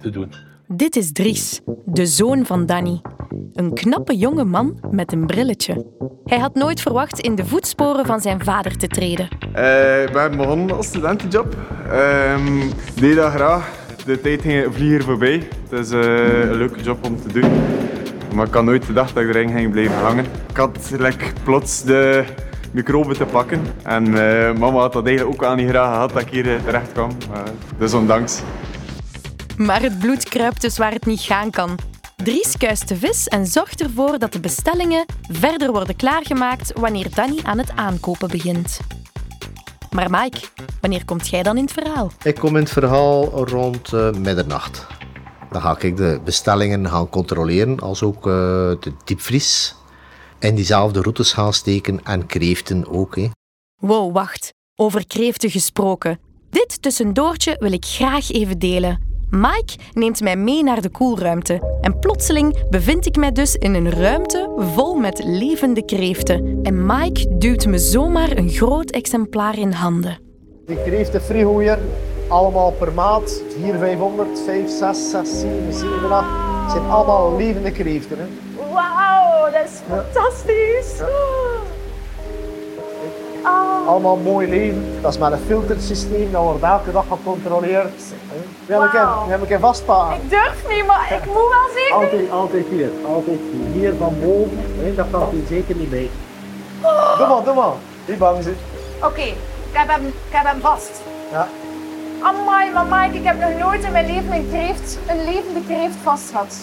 te 0.01 0.10
doen. 0.12 0.46
Dit 0.67 0.95
is 0.95 1.11
Dries, 1.11 1.61
de 1.85 2.05
zoon 2.05 2.45
van 2.45 2.65
Danny. 2.65 3.01
Een 3.53 3.73
knappe 3.73 4.17
jonge 4.17 4.43
man 4.43 4.79
met 4.91 5.11
een 5.11 5.25
brilletje. 5.25 5.85
Hij 6.25 6.37
had 6.39 6.53
nooit 6.53 6.81
verwacht 6.81 7.19
in 7.19 7.35
de 7.35 7.45
voetsporen 7.45 8.05
van 8.05 8.19
zijn 8.19 8.43
vader 8.43 8.77
te 8.77 8.87
treden. 8.87 9.27
Eh, 9.53 10.03
ik 10.03 10.11
ben 10.11 10.37
begonnen 10.37 10.75
als 10.75 10.85
studentenjob. 10.87 11.55
Ehm, 11.89 12.57
Ik 12.61 12.99
deed 13.01 13.15
dat 13.15 13.31
graag. 13.31 13.69
De 14.05 14.21
tijd 14.21 14.41
ging 14.41 14.73
vlieger 14.73 15.03
voorbij. 15.03 15.47
Het 15.69 15.79
is 15.85 15.91
eh, 15.91 16.49
een 16.49 16.55
leuke 16.57 16.81
job 16.81 17.05
om 17.05 17.21
te 17.21 17.39
doen. 17.39 17.51
Maar 18.35 18.47
ik 18.47 18.53
had 18.53 18.63
nooit 18.63 18.85
gedacht 18.85 19.13
dat 19.15 19.23
ik 19.23 19.29
erin 19.29 19.49
ging 19.49 19.71
blijven 19.71 19.97
hangen. 19.97 20.25
Ik 20.49 20.57
had 20.57 20.91
like, 20.97 21.25
plots 21.43 21.83
de 21.83 22.23
microben 22.71 23.17
te 23.17 23.25
pakken. 23.25 23.61
En 23.83 24.05
eh, 24.05 24.57
mama 24.57 24.79
had 24.79 24.93
dat 24.93 25.05
eigenlijk 25.05 25.36
ook 25.36 25.41
wel 25.47 25.55
niet 25.55 25.69
graag 25.69 25.93
gehad 25.93 26.13
dat 26.13 26.21
ik 26.21 26.29
hier 26.29 26.59
terecht 26.65 26.91
kwam. 26.91 27.09
Dus 27.77 27.93
ondanks. 27.93 28.41
Maar 29.57 29.81
het 29.81 29.99
bloed 29.99 30.29
kruipt 30.29 30.61
dus 30.61 30.77
waar 30.77 30.91
het 30.91 31.05
niet 31.05 31.21
gaan 31.21 31.51
kan. 31.51 31.79
Dries 32.15 32.57
kuist 32.57 32.87
de 32.87 32.95
vis 32.95 33.27
en 33.27 33.45
zorgt 33.45 33.81
ervoor 33.81 34.19
dat 34.19 34.33
de 34.33 34.39
bestellingen 34.39 35.05
verder 35.31 35.71
worden 35.71 35.95
klaargemaakt 35.95 36.79
wanneer 36.79 37.15
Danny 37.15 37.39
aan 37.43 37.57
het 37.57 37.71
aankopen 37.75 38.27
begint. 38.27 38.79
Maar 39.91 40.09
Mike, 40.09 40.39
wanneer 40.81 41.05
komt 41.05 41.27
jij 41.27 41.43
dan 41.43 41.57
in 41.57 41.63
het 41.63 41.73
verhaal? 41.73 42.11
Ik 42.23 42.35
kom 42.35 42.55
in 42.55 42.61
het 42.61 42.71
verhaal 42.71 43.45
rond 43.47 43.93
eh, 43.93 44.11
middernacht. 44.11 44.87
Dan 45.51 45.61
ga 45.61 45.77
ik 45.79 45.97
de 45.97 46.19
bestellingen 46.23 46.89
gaan 46.89 47.09
controleren, 47.09 47.79
als 47.79 48.03
ook 48.03 48.27
eh, 48.27 48.33
de 48.79 48.93
diepvries. 49.03 49.75
In 50.39 50.55
diezelfde 50.55 51.01
routes 51.01 51.33
gaan 51.33 51.53
steken 51.53 52.03
en 52.03 52.25
kreeften 52.25 52.87
ook. 52.87 53.15
Hè. 53.15 53.29
Wow, 53.79 54.13
wacht. 54.13 54.53
Over 54.75 55.07
kreeften 55.07 55.49
gesproken. 55.49 56.19
Dit 56.49 56.81
tussendoortje 56.81 57.55
wil 57.59 57.71
ik 57.71 57.85
graag 57.85 58.31
even 58.31 58.59
delen. 58.59 59.16
Mike 59.29 59.75
neemt 59.93 60.22
mij 60.22 60.36
mee 60.36 60.63
naar 60.63 60.81
de 60.81 60.89
koelruimte. 60.89 61.77
En 61.81 62.00
plotseling 62.00 62.69
bevind 62.69 63.05
ik 63.05 63.15
mij 63.15 63.31
dus 63.31 63.55
in 63.55 63.74
een 63.74 63.91
ruimte 63.91 64.53
vol 64.57 64.96
met 64.96 65.24
levende 65.24 65.86
kreeften. 65.86 66.60
En 66.63 66.86
Mike 66.86 67.38
duwt 67.38 67.65
me 67.65 67.77
zomaar 67.77 68.38
een 68.38 68.50
groot 68.50 68.89
exemplaar 68.89 69.57
in 69.57 69.72
handen. 69.72 70.19
Die 70.65 70.84
kreeften 70.84 71.22
frigooier, 71.22 71.79
allemaal 72.27 72.72
per 72.72 72.93
maat. 72.93 73.41
4, 73.62 73.77
500, 73.77 74.39
5, 74.46 74.69
6, 74.69 75.10
6, 75.10 75.39
7, 75.39 75.74
7, 75.74 76.12
8. 76.12 76.27
Het 76.63 76.72
zijn 76.72 76.89
allemaal 76.89 77.36
levende 77.36 77.72
kreeften. 77.72 78.17
Hè. 78.17 78.25
Wauw, 78.74 79.51
dat 79.51 79.65
is 79.65 79.79
fantastisch. 79.88 81.01
Oh. 83.46 83.88
Allemaal 83.88 84.15
mooi 84.15 84.48
leven. 84.50 84.98
Dat 85.01 85.13
is 85.13 85.20
met 85.20 85.32
een 85.32 85.39
filtersysteem, 85.48 86.32
dat 86.32 86.41
wordt 86.44 86.63
elke 86.63 86.91
dag 86.91 87.06
gecontroleerd. 87.10 88.01
Wil 88.65 88.84
ik 88.84 88.91
Wauw. 88.91 89.24
in, 89.24 89.29
wil 89.29 89.41
ik 89.44 89.50
durf 90.29 90.63
niet, 90.70 90.86
maar 90.86 91.12
ik 91.13 91.25
moet 91.34 91.36
wel 91.36 91.70
zeker. 91.75 91.94
Altijd, 91.96 92.32
altijd 92.32 92.65
hier. 92.70 92.89
Altijd 93.06 93.39
hier. 93.51 93.72
Hier 93.82 93.94
van 94.00 94.15
boven, 94.22 94.65
hè, 94.82 94.96
dat 94.96 95.06
kan 95.12 95.27
hier 95.32 95.44
zeker 95.48 95.75
niet 95.75 95.91
mee. 95.91 96.10
Doe 97.17 97.27
maar, 97.27 97.44
doe 97.44 97.53
maar. 97.53 97.72
Niet 98.06 98.17
bang 98.17 98.44
zijn. 98.44 98.58
Oké, 99.03 99.22
ik, 99.22 99.36
heb 99.72 99.88
hem- 99.88 100.08
ik 100.08 100.13
heb 100.29 100.46
hem 100.46 100.62
vast. 100.62 101.01
Ja. 101.32 101.48
Amai, 102.22 102.72
maar 102.72 102.86
Mike, 102.86 103.17
ik 103.17 103.24
heb 103.24 103.39
nog 103.39 103.60
nooit 103.60 103.84
in 103.84 103.91
mijn 103.91 104.06
leven 104.06 104.34
een, 104.34 104.48
kreeft, 104.50 104.98
een 105.08 105.24
levende 105.24 105.60
kreeft 105.67 105.96
vast 106.03 106.29
gehad. 106.32 106.56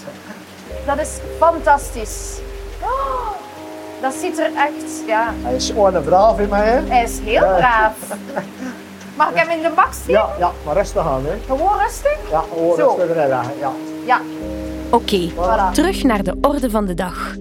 Dat 0.86 0.98
is 0.98 1.18
fantastisch. 1.38 2.38
Oh, 2.82 3.28
Dat 4.04 4.14
ziet 4.14 4.38
er 4.38 4.50
echt, 4.56 5.02
ja. 5.06 5.34
Hij 5.42 5.54
is 5.54 5.66
gewoon 5.66 5.94
een 5.94 6.02
braaf 6.04 6.38
in 6.38 6.48
mij, 6.48 6.68
hè? 6.68 6.80
Hij 6.86 7.02
is 7.02 7.18
heel 7.18 7.40
braaf. 7.56 7.96
Mag 9.16 9.30
ik 9.30 9.36
hem 9.36 9.48
in 9.56 9.62
de 9.62 9.70
bak 9.74 9.92
steken? 9.92 10.12
Ja, 10.12 10.28
ja, 10.38 10.50
maar 10.64 10.74
rustig 10.74 11.06
aan, 11.06 11.24
hè? 11.24 11.32
Gewoon 11.46 11.78
rustig? 11.78 12.18
Ja, 12.30 12.44
gewoon 12.52 12.76
Zo. 12.76 12.86
rustig 12.86 13.16
erin 13.16 13.28
leggen, 13.28 13.58
ja. 13.58 13.72
Ja. 14.06 14.20
Oké, 14.90 15.30
Voilà. 15.30 15.72
terug 15.72 16.02
naar 16.02 16.22
de 16.22 16.36
orde 16.40 16.70
van 16.70 16.84
de 16.84 16.94
dag. 16.94 17.34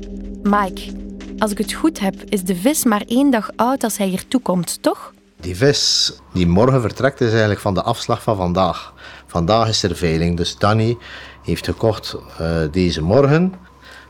Mike, 0.44 0.92
als 1.38 1.52
ik 1.52 1.58
het 1.58 1.74
goed 1.74 2.00
heb, 2.00 2.16
is 2.30 2.44
de 2.44 2.56
vis 2.56 2.84
maar 2.84 3.04
één 3.08 3.32
dag 3.32 3.50
oud 3.56 3.84
als 3.84 3.98
hij 3.98 4.08
hier 4.08 4.28
toekomt, 4.28 4.82
toch? 4.82 5.14
Die 5.40 5.56
vis 5.58 6.14
die 6.34 6.48
morgen 6.48 6.82
vertrekt 6.82 7.22
is 7.22 7.30
eigenlijk 7.32 7.60
van 7.60 7.74
de 7.74 7.82
afslag 7.84 8.22
van 8.24 8.36
vandaag. 8.36 8.94
Vandaag 9.28 9.68
is 9.68 9.84
er 9.84 9.96
veiling, 9.96 10.38
dus 10.38 10.58
Danny 10.58 10.98
heeft 11.44 11.66
gekocht 11.66 12.16
eh, 12.38 12.48
deze 12.72 13.02
morgen. 13.02 13.54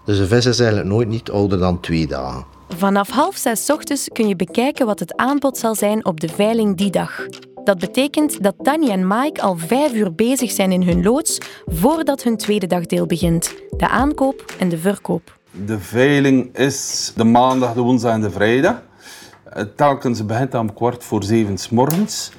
Dus 0.05 0.17
de 0.17 0.27
vis 0.27 0.45
is 0.45 0.60
eigenlijk 0.60 0.89
nooit 0.89 1.07
niet 1.07 1.31
ouder 1.31 1.60
dan 1.60 1.79
twee 1.79 2.07
dagen. 2.07 2.45
Vanaf 2.77 3.10
half 3.10 3.36
zes 3.36 3.69
ochtends 3.69 4.07
kun 4.13 4.27
je 4.27 4.36
bekijken 4.36 4.86
wat 4.86 5.00
het 5.00 5.15
aanbod 5.17 5.57
zal 5.57 5.75
zijn 5.75 6.05
op 6.05 6.19
de 6.19 6.27
veiling 6.27 6.77
die 6.77 6.91
dag. 6.91 7.25
Dat 7.63 7.79
betekent 7.79 8.43
dat 8.43 8.55
Danny 8.57 8.89
en 8.89 9.07
Mike 9.07 9.41
al 9.41 9.57
vijf 9.57 9.93
uur 9.93 10.13
bezig 10.15 10.51
zijn 10.51 10.72
in 10.72 10.83
hun 10.83 11.03
loods 11.03 11.38
voordat 11.65 12.24
hun 12.24 12.38
tweede 12.38 12.67
dagdeel 12.67 13.05
begint. 13.05 13.53
De 13.77 13.88
aankoop 13.88 14.53
en 14.60 14.69
de 14.69 14.77
verkoop. 14.77 15.38
De 15.65 15.79
veiling 15.79 16.57
is 16.57 17.12
de 17.15 17.24
maandag, 17.24 17.74
de 17.74 17.81
woensdag 17.81 18.13
en 18.13 18.22
de 18.22 18.31
vrijdag. 18.31 18.81
Eh, 19.43 19.63
Telkens 19.75 20.25
begint 20.25 20.53
om 20.53 20.74
kwart 20.74 21.03
voor 21.03 21.24
zeven 21.24 21.57
's 21.57 21.69
morgens. 21.69 22.31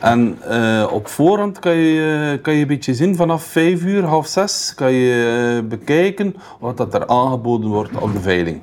En 0.00 0.38
eh, 0.42 0.88
op 0.92 1.08
voorhand 1.08 1.58
kan 1.58 1.76
je, 1.76 2.38
kan 2.42 2.54
je 2.54 2.60
een 2.60 2.66
beetje 2.66 2.94
zien 2.94 3.16
vanaf 3.16 3.42
vijf 3.42 3.84
uur, 3.84 4.04
half 4.04 4.26
zes, 4.26 4.72
kan 4.74 4.92
je 4.92 5.58
eh, 5.62 5.68
bekijken 5.68 6.36
wat 6.60 6.76
dat 6.76 6.94
er 6.94 7.06
aangeboden 7.06 7.70
wordt 7.70 7.96
op 7.96 8.12
de 8.12 8.20
veiling. 8.20 8.60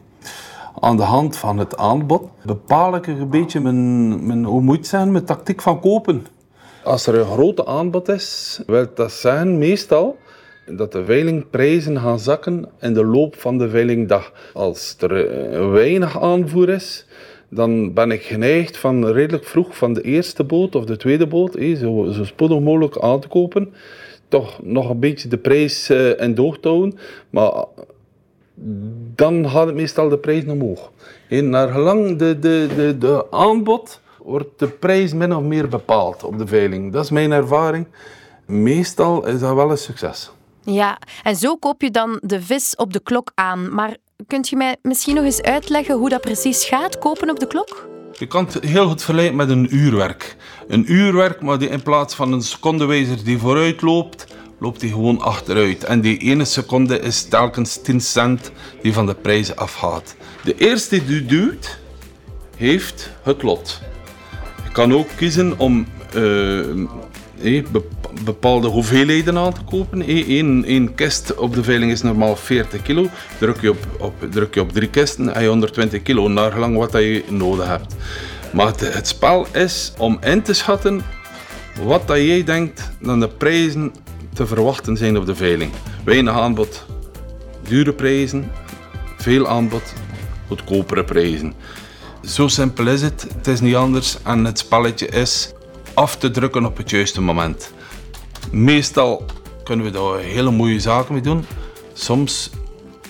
Aan 0.80 0.98
de 0.98 1.04
hand 1.04 1.38
van 1.38 1.58
het 1.58 1.78
aanbod 1.78 2.30
bepaal 2.46 2.96
ik 2.96 3.08
een 3.08 3.30
beetje 3.30 3.60
mijn, 3.60 4.26
mijn, 4.28 4.46
hoe 4.46 4.78
zeggen, 4.82 5.12
mijn 5.12 5.26
tactiek 5.26 5.62
van 5.62 5.80
kopen. 5.80 6.28
Als 6.84 7.08
er 7.08 7.16
een 7.20 7.26
grote 7.26 7.66
aanbod 7.66 8.10
is, 8.10 8.62
wil 8.66 8.88
dat 8.96 9.12
zeggen 9.12 9.58
meestal 9.58 10.18
dat 10.66 10.92
de 10.92 11.06
veilingprijzen 11.06 12.00
gaan 12.00 12.20
zakken 12.20 12.70
in 12.80 12.94
de 12.94 13.06
loop 13.06 13.36
van 13.40 13.58
de 13.58 13.70
veilingdag. 13.70 14.32
Als 14.54 14.96
er 15.00 15.30
eh, 15.30 15.72
weinig 15.72 16.22
aanvoer 16.22 16.70
is, 16.70 17.06
dan 17.50 17.94
ben 17.94 18.12
ik 18.12 18.22
geneigd 18.22 18.78
van 18.78 19.08
redelijk 19.08 19.46
vroeg 19.46 19.78
van 19.78 19.94
de 19.94 20.02
eerste 20.02 20.44
boot 20.44 20.76
of 20.76 20.86
de 20.86 20.98
tweede 20.98 21.28
boot, 21.28 21.56
eh, 21.56 21.78
zo, 21.78 22.12
zo 22.12 22.24
spoedig 22.24 22.60
mogelijk 22.60 22.98
aan 22.98 23.20
te 23.20 23.28
kopen. 23.28 23.74
Toch 24.28 24.60
nog 24.64 24.90
een 24.90 25.00
beetje 25.00 25.28
de 25.28 25.38
prijs 25.38 25.90
eh, 25.90 26.20
in 26.20 26.36
doog 26.36 26.60
te 26.60 26.68
houden. 26.68 27.00
Maar 27.30 27.66
dan 29.16 29.50
gaat 29.50 29.66
het 29.66 29.76
meestal 29.76 30.10
de 30.10 30.18
prijs 30.18 30.46
omhoog. 30.46 30.92
En 31.30 31.50
naar 31.50 31.70
gelang 31.70 32.18
de, 32.18 32.40
de, 32.40 32.68
de, 32.76 32.98
de 32.98 33.26
aanbod 33.32 34.02
wordt 34.24 34.60
de 34.60 34.68
prijs 34.68 35.14
min 35.14 35.36
of 35.36 35.44
meer 35.44 35.68
bepaald 35.68 36.24
op 36.24 36.38
de 36.38 36.48
veiling. 36.48 36.94
Dat 36.94 37.04
is 37.04 37.12
mijn 37.12 37.32
ervaring. 37.32 37.88
Meestal 38.46 39.28
is 39.28 39.40
dat 39.40 39.56
wel 39.56 39.72
een 39.72 39.78
succes. 39.78 40.32
Ja, 40.64 40.98
en 41.24 41.36
zo 41.36 41.56
koop 41.56 41.82
je 41.82 41.92
dan 41.92 42.20
de 42.22 42.42
vis 42.42 42.76
op 42.76 42.94
de 42.94 43.00
klok 43.00 43.32
aan. 43.36 43.74
Maar 43.74 43.98
kunt 44.28 44.50
je 44.50 44.56
mij 44.56 44.76
misschien 44.82 45.16
nog 45.16 45.24
eens 45.24 45.42
uitleggen 45.42 45.96
hoe 45.96 46.10
dat 46.10 46.22
precies 46.22 46.66
gaat, 46.66 47.00
kopen 47.00 47.30
op 47.30 47.40
de 47.40 47.48
klok? 47.48 47.90
Je 48.12 48.28
kan 48.28 48.46
het 48.46 48.64
heel 48.64 48.88
goed 48.88 49.04
vergelijken 49.04 49.36
met 49.36 49.50
een 49.50 49.76
uurwerk. 49.76 50.36
Een 50.68 50.92
uurwerk, 50.92 51.42
maar 51.42 51.60
die 51.60 51.70
in 51.70 51.82
plaats 51.82 52.16
van 52.16 52.32
een 52.32 52.42
secondewijzer 52.42 53.24
die 53.24 53.38
vooruit 53.38 53.82
loopt, 53.82 54.26
loopt 54.60 54.80
die 54.80 54.92
gewoon 54.92 55.22
achteruit. 55.22 55.84
En 55.84 56.02
die 56.02 56.18
ene 56.18 56.46
seconde 56.46 57.00
is 57.00 57.24
telkens 57.24 57.82
10 57.82 58.02
cent 58.02 58.52
die 58.82 58.94
van 58.94 59.06
de 59.06 59.16
prijzen 59.16 59.58
afgaat. 59.58 60.16
De 60.44 60.56
eerste 60.58 61.06
die 61.06 61.26
duwt, 61.26 61.80
heeft 62.56 63.10
het 63.24 63.44
lot. 63.44 63.82
Je 64.64 64.72
kan 64.72 64.94
ook 64.94 65.08
kiezen 65.16 65.60
om 65.60 65.88
eh, 66.14 66.22
eh, 67.42 67.66
bep- 67.72 68.10
bepaalde 68.24 68.68
hoeveelheden 68.68 69.38
aan 69.38 69.54
te 69.54 69.64
kopen. 69.64 70.04
Eén 70.08 70.92
kist 70.96 71.36
op 71.36 71.54
de 71.54 71.64
veiling 71.64 71.92
is 71.92 72.02
normaal 72.02 72.36
40 72.36 72.82
kilo. 72.82 73.10
Druk 73.40 73.62
je 73.62 73.70
op, 73.70 73.88
op, 74.00 74.14
je 74.52 74.62
op 74.62 74.72
drie 74.72 74.90
kisten 74.90 75.34
en 75.36 75.42
je 75.42 75.48
120 75.48 76.02
kilo, 76.02 76.28
naar 76.28 76.52
gelang 76.52 76.78
wat 76.78 76.92
je 76.92 77.24
nodig 77.30 77.68
hebt. 77.68 77.96
Maar 78.54 78.68
het, 78.68 78.94
het 78.94 79.08
spel 79.08 79.48
is 79.54 79.94
om 79.98 80.18
in 80.22 80.42
te 80.42 80.54
schatten 80.54 81.02
wat 81.84 82.08
dat 82.08 82.18
jij 82.18 82.44
denkt 82.44 82.92
dat 83.00 83.20
de 83.20 83.28
prijzen 83.28 83.94
te 84.34 84.48
verwachten 84.48 84.98
zijn 84.98 85.18
op 85.18 85.26
de 85.26 85.36
veiling. 85.36 85.72
Weinig 86.06 86.34
aanbod, 86.34 86.86
dure 87.68 87.94
prijzen, 87.94 88.52
veel 89.18 89.48
aanbod, 89.48 89.94
goedkopere 90.48 91.04
prijzen. 91.04 91.54
Zo 92.24 92.48
simpel 92.48 92.88
is 92.88 93.02
het. 93.02 93.28
Het 93.36 93.48
is 93.48 93.60
niet 93.60 93.76
anders 93.76 94.18
en 94.24 94.46
het 94.46 94.60
spelletje 94.60 95.08
is 95.08 95.54
af 95.98 96.16
te 96.16 96.32
drukken 96.32 96.66
op 96.66 96.78
het 96.78 96.90
juiste 96.90 97.22
moment. 97.22 97.74
Meestal 98.52 99.26
kunnen 99.64 99.86
we 99.86 99.92
daar 99.92 100.20
hele 100.20 100.52
mooie 100.52 100.80
zaken 100.80 101.14
mee 101.14 101.22
doen. 101.22 101.46
Soms 101.94 102.50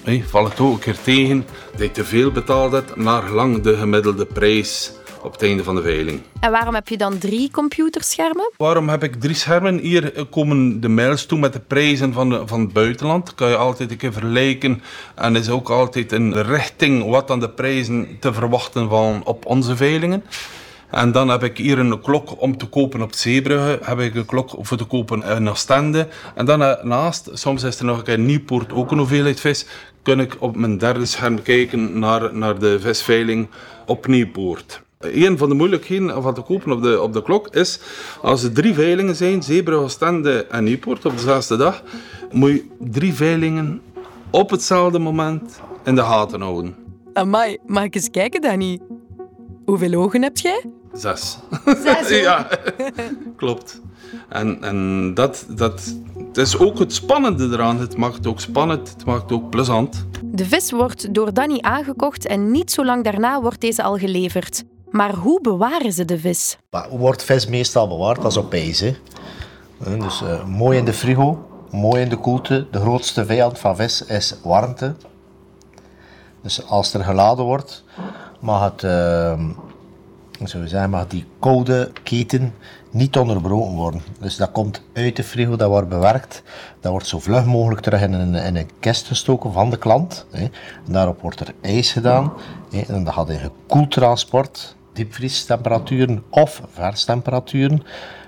hey, 0.03 0.23
valt 0.27 0.49
het 0.49 0.59
ook 0.59 0.73
een 0.73 0.79
keer 0.79 1.01
tegen 1.03 1.45
dat 1.71 1.81
je 1.81 1.91
te 1.91 2.05
veel 2.05 2.31
betaald 2.31 2.71
hebt 2.71 2.95
naar 2.95 3.21
gelang 3.21 3.61
de 3.61 3.77
gemiddelde 3.77 4.25
prijs 4.25 4.91
op 5.21 5.31
het 5.31 5.41
einde 5.41 5.63
van 5.63 5.75
de 5.75 5.81
veiling. 5.81 6.21
En 6.39 6.51
waarom 6.51 6.73
heb 6.73 6.87
je 6.87 6.97
dan 6.97 7.17
drie 7.17 7.51
computerschermen? 7.51 8.51
Waarom 8.57 8.89
heb 8.89 9.03
ik 9.03 9.15
drie 9.15 9.35
schermen? 9.35 9.77
Hier 9.77 10.25
komen 10.29 10.81
de 10.81 10.89
mails 10.89 11.25
toe 11.25 11.39
met 11.39 11.53
de 11.53 11.59
prijzen 11.59 12.13
van, 12.13 12.29
de, 12.29 12.41
van 12.45 12.59
het 12.59 12.73
buitenland. 12.73 13.35
Kan 13.35 13.49
je 13.49 13.55
altijd 13.55 13.91
een 13.91 13.97
keer 13.97 14.13
vergelijken. 14.13 14.81
En 15.15 15.35
is 15.35 15.49
ook 15.49 15.69
altijd 15.69 16.11
een 16.11 16.43
richting 16.43 17.09
wat 17.09 17.27
dan 17.27 17.39
de 17.39 17.49
prijzen 17.49 18.17
te 18.19 18.33
verwachten 18.33 18.89
van 18.89 19.21
op 19.25 19.45
onze 19.45 19.75
veilingen. 19.75 20.23
En 20.89 21.11
dan 21.11 21.29
heb 21.29 21.43
ik 21.43 21.57
hier 21.57 21.79
een 21.79 22.01
klok 22.01 22.41
om 22.41 22.57
te 22.57 22.65
kopen 22.65 23.01
op 23.01 23.13
Zeebrugge. 23.13 23.79
Heb 23.81 23.99
ik 23.99 24.15
een 24.15 24.25
klok 24.25 24.55
voor 24.59 24.77
te 24.77 24.85
kopen 24.85 25.23
in 25.23 25.49
Oostende. 25.49 26.07
En 26.35 26.45
dan 26.45 26.77
naast, 26.81 27.29
soms 27.33 27.63
is 27.63 27.79
er 27.79 27.85
nog 27.85 27.97
een 27.97 28.03
keer 28.03 28.19
Nieuwpoort 28.19 28.73
ook 28.73 28.91
een 28.91 28.97
hoeveelheid 28.97 29.39
vis. 29.39 29.65
Kun 30.01 30.19
ik 30.19 30.35
op 30.39 30.55
mijn 30.55 30.77
derde 30.77 31.05
scherm 31.05 31.41
kijken 31.41 31.99
naar, 31.99 32.35
naar 32.35 32.59
de 32.59 32.79
visveiling 32.79 33.47
op 33.85 34.07
Nieuwpoort. 34.07 34.81
Een 34.99 35.37
van 35.37 35.49
de 35.49 35.55
moeilijkheden 35.55 36.21
van 36.21 36.33
te 36.33 36.41
kopen 36.41 36.71
op 36.71 36.81
de, 36.81 37.01
op 37.01 37.13
de 37.13 37.21
klok 37.21 37.47
is, 37.47 37.79
als 38.21 38.43
er 38.43 38.51
drie 38.53 38.73
veilingen 38.73 39.15
zijn, 39.15 39.43
Zeebrugge, 39.43 39.83
Oostende 39.83 40.45
en 40.45 40.63
Nieuwpoort 40.63 41.05
op 41.05 41.11
dezelfde 41.11 41.57
dag, 41.57 41.83
moet 42.31 42.49
je 42.49 42.65
drie 42.79 43.13
veilingen 43.13 43.81
op 44.29 44.49
hetzelfde 44.49 44.99
moment 44.99 45.59
in 45.83 45.95
de 45.95 46.01
gaten 46.01 46.41
houden. 46.41 46.75
Amai, 47.13 47.57
mag 47.65 47.83
ik 47.83 47.95
eens 47.95 48.09
kijken, 48.09 48.41
Danny? 48.41 48.79
Hoeveel 49.65 49.93
ogen 49.93 50.21
heb 50.21 50.37
jij? 50.37 50.76
Zes. 50.97 51.37
Zes, 51.83 52.09
ja, 52.09 52.47
klopt. 53.37 53.81
En, 54.29 54.63
en 54.63 55.13
dat, 55.13 55.45
dat 55.49 55.95
het 56.27 56.37
is 56.37 56.57
ook 56.57 56.79
het 56.79 56.93
spannende 56.93 57.45
eraan. 57.45 57.79
Het 57.79 57.97
maakt 57.97 58.27
ook 58.27 58.39
spannend, 58.39 58.89
het 58.89 59.05
maakt 59.05 59.31
ook 59.31 59.49
plezant. 59.49 60.05
De 60.23 60.45
vis 60.45 60.71
wordt 60.71 61.13
door 61.13 61.33
Danny 61.33 61.57
aangekocht 61.61 62.25
en 62.25 62.51
niet 62.51 62.71
zo 62.71 62.85
lang 62.85 63.03
daarna 63.03 63.41
wordt 63.41 63.61
deze 63.61 63.83
al 63.83 63.97
geleverd. 63.97 64.63
Maar 64.89 65.13
hoe 65.13 65.41
bewaren 65.41 65.93
ze 65.93 66.05
de 66.05 66.19
vis? 66.19 66.57
Wordt 66.89 67.23
vis 67.23 67.47
meestal 67.47 67.87
bewaard? 67.87 68.21
Dat 68.21 68.31
is 68.31 68.37
op 68.37 68.53
ijs. 68.53 68.79
Hè. 68.79 68.95
Dus 69.97 70.21
eh, 70.21 70.45
mooi 70.45 70.77
in 70.77 70.85
de 70.85 70.93
frigo, 70.93 71.47
mooi 71.71 72.01
in 72.01 72.09
de 72.09 72.17
koelte. 72.17 72.67
De 72.71 72.79
grootste 72.79 73.25
vijand 73.25 73.59
van 73.59 73.75
vis 73.75 74.05
is 74.05 74.35
warmte. 74.43 74.95
Dus 76.41 76.67
als 76.67 76.93
er 76.93 77.03
geladen 77.03 77.45
wordt, 77.45 77.83
mag, 78.39 78.63
het, 78.63 78.83
eh, 78.83 79.39
je 80.39 80.67
zeggen, 80.67 80.89
mag 80.89 81.07
die 81.07 81.25
koude 81.39 81.91
keten 82.03 82.53
niet 82.91 83.17
onderbroken 83.17 83.75
worden. 83.75 84.01
Dus 84.19 84.35
dat 84.35 84.51
komt 84.51 84.81
uit 84.93 85.15
de 85.15 85.23
frigo, 85.23 85.55
dat 85.55 85.69
wordt 85.69 85.89
bewerkt. 85.89 86.43
Dat 86.79 86.91
wordt 86.91 87.07
zo 87.07 87.19
vlug 87.19 87.45
mogelijk 87.45 87.81
terug 87.81 88.01
in 88.01 88.13
een, 88.13 88.35
in 88.35 88.55
een 88.55 88.69
kist 88.79 89.07
gestoken 89.07 89.53
van 89.53 89.69
de 89.69 89.77
klant. 89.77 90.25
Hè. 90.31 90.47
Daarop 90.85 91.21
wordt 91.21 91.39
er 91.39 91.53
ijs 91.61 91.91
gedaan. 91.91 92.33
Hè. 92.71 92.81
En 92.81 93.03
dat 93.03 93.13
gaat 93.13 93.29
in 93.29 93.39
gekoeld 93.39 93.91
transport, 93.91 94.75
diepvriestemperaturen 94.93 96.23
of 96.29 96.61
verstemperaturen, 96.71 97.83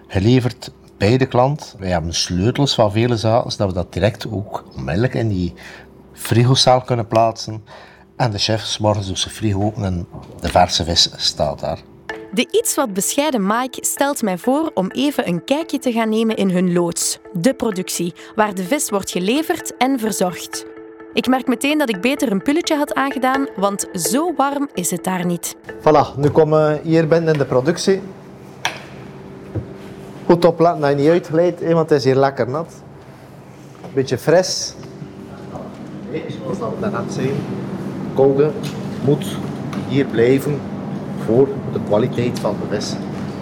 geleverd 0.08 0.72
bij 0.98 1.18
de 1.18 1.26
klant. 1.26 1.76
Wij 1.80 1.90
hebben 1.90 2.14
sleutels 2.14 2.76
van 2.76 2.92
vele 2.92 3.18
zaken, 3.18 3.52
zodat 3.52 3.68
we 3.68 3.74
dat 3.74 3.94
direct 3.94 4.32
ook 4.32 4.66
onmiddellijk 4.76 5.14
in 5.14 5.28
die 5.28 5.54
frigozaal 6.14 6.82
kunnen 6.82 7.08
plaatsen. 7.08 7.64
En 8.16 8.32
de 8.32 8.38
chef 8.38 8.80
morgens 8.80 9.08
doet 9.08 9.20
zijn 9.20 9.34
frigo 9.34 9.62
open 9.62 9.84
en 9.84 10.08
de 10.40 10.50
verse 10.50 10.84
vis 10.84 11.10
staat 11.16 11.60
daar. 11.60 11.80
De 12.34 12.48
iets 12.52 12.76
wat 12.76 12.94
bescheiden 12.94 13.48
Mike 13.48 13.78
stelt 13.86 14.22
mij 14.22 14.38
voor 14.38 14.72
om 14.74 14.92
even 14.92 15.28
een 15.28 15.44
kijkje 15.44 15.80
te 15.80 15.92
gaan 15.92 16.10
nemen 16.10 16.36
in 16.36 16.50
hun 16.50 16.74
loods, 16.74 17.20
de 17.34 17.54
productie, 17.54 18.14
waar 18.36 18.56
de 18.56 18.64
vis 18.64 18.90
wordt 18.90 19.12
geleverd 19.12 19.78
en 19.78 20.00
verzorgd. 20.00 20.66
Ik 21.14 21.28
merk 21.28 21.48
meteen 21.48 21.78
dat 21.78 21.90
ik 21.90 22.02
beter 22.02 22.32
een 22.32 22.42
pulletje 22.42 22.76
had 22.76 22.94
aangedaan, 22.94 23.48
want 23.56 23.88
zo 23.94 24.34
warm 24.36 24.70
is 24.74 24.92
het 24.92 25.04
daar 25.04 25.26
niet. 25.26 25.56
Voilà, 25.80 26.18
nu 26.18 26.30
komen 26.30 26.68
we 26.68 26.90
hier 26.90 27.08
binnen 27.08 27.34
in 27.34 27.40
de 27.40 27.46
productie. 27.46 28.02
Goed 30.26 30.46
opletten 30.46 30.82
dat 30.82 30.90
je 30.90 30.96
niet 30.96 31.10
uitglijdt, 31.10 31.62
want 31.62 31.90
het 31.90 31.92
is 31.92 32.04
hier 32.04 32.16
lekker 32.16 32.50
nat. 32.50 32.74
Beetje 33.94 34.18
fris. 34.18 34.74
Nee, 36.12 36.26
zoals 36.42 36.60
dat 36.60 36.70
we 36.80 36.86
net 36.86 37.14
zei. 37.14 37.34
Koude 38.16 38.52
moet 39.06 39.26
hier 39.88 40.06
blijven 40.06 40.60
voor 41.30 41.48
de 41.74 41.80
kwaliteit 41.88 42.40
van 42.40 42.56
de 42.62 42.76
vis. 42.76 42.94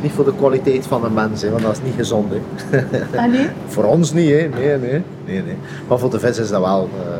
Niet 0.01 0.11
voor 0.11 0.25
de 0.25 0.35
kwaliteit 0.35 0.87
van 0.87 1.01
de 1.01 1.09
mens, 1.09 1.41
hè, 1.41 1.49
want 1.49 1.63
dat 1.63 1.71
is 1.71 1.81
niet 1.83 1.95
gezond. 1.95 2.31
Hè. 2.31 2.81
Ah, 3.17 3.31
nee? 3.31 3.47
voor 3.73 3.83
ons 3.83 4.13
niet, 4.13 4.29
hè. 4.29 4.47
Nee, 4.47 4.77
nee, 4.77 5.01
nee, 5.25 5.41
nee. 5.43 5.55
Maar 5.87 5.99
voor 5.99 6.09
de 6.09 6.19
vis 6.19 6.37
is 6.37 6.49
dat 6.49 6.61
wel 6.61 6.89
eh, 6.99 7.13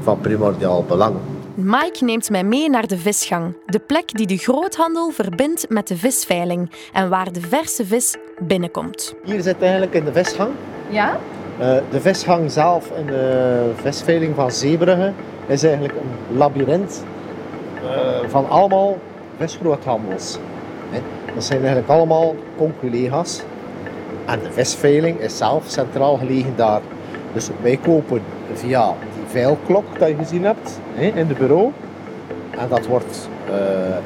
van 0.00 0.20
primordiaal 0.20 0.84
belang. 0.88 1.14
Mike 1.54 2.04
neemt 2.04 2.30
mij 2.30 2.44
mee 2.44 2.70
naar 2.70 2.86
de 2.86 2.98
visgang, 2.98 3.54
de 3.66 3.78
plek 3.78 4.16
die 4.16 4.26
de 4.26 4.36
groothandel 4.36 5.10
verbindt 5.10 5.68
met 5.68 5.88
de 5.88 5.96
visveiling 5.96 6.70
en 6.92 7.08
waar 7.08 7.32
de 7.32 7.40
verse 7.40 7.86
vis 7.86 8.16
binnenkomt. 8.38 9.14
Hier 9.24 9.42
zit 9.42 9.62
eigenlijk 9.62 9.94
in 9.94 10.04
de 10.04 10.12
visgang. 10.12 10.50
Ja? 10.88 11.18
Eh, 11.58 11.76
de 11.90 12.00
visgang 12.00 12.50
zelf 12.50 12.90
in 12.98 13.06
de 13.06 13.70
visveiling 13.82 14.34
van 14.34 14.50
Zeebrugge 14.50 15.12
is 15.46 15.62
eigenlijk 15.62 15.94
een 15.94 16.36
labyrint 16.36 17.04
eh, 17.82 18.28
van 18.28 18.48
allemaal 18.48 18.98
visgroothandels. 19.40 20.38
Dat 21.34 21.44
zijn 21.44 21.58
eigenlijk 21.58 21.88
allemaal 21.88 22.34
conculega's. 22.56 23.42
En 24.26 24.38
de 24.38 24.52
visveiling 24.52 25.18
is 25.18 25.36
zelf 25.36 25.64
centraal 25.66 26.16
gelegen 26.16 26.52
daar. 26.56 26.80
Dus 27.32 27.48
wij 27.62 27.76
kopen 27.76 28.22
via 28.52 28.94
die 29.14 29.24
veilklok 29.26 29.98
dat 29.98 30.08
je 30.08 30.14
gezien 30.14 30.44
hebt 30.44 30.80
in 30.98 31.26
het 31.26 31.38
bureau. 31.38 31.72
En 32.58 32.68
dat 32.68 32.86
wordt 32.86 33.28
eh, 33.50 33.96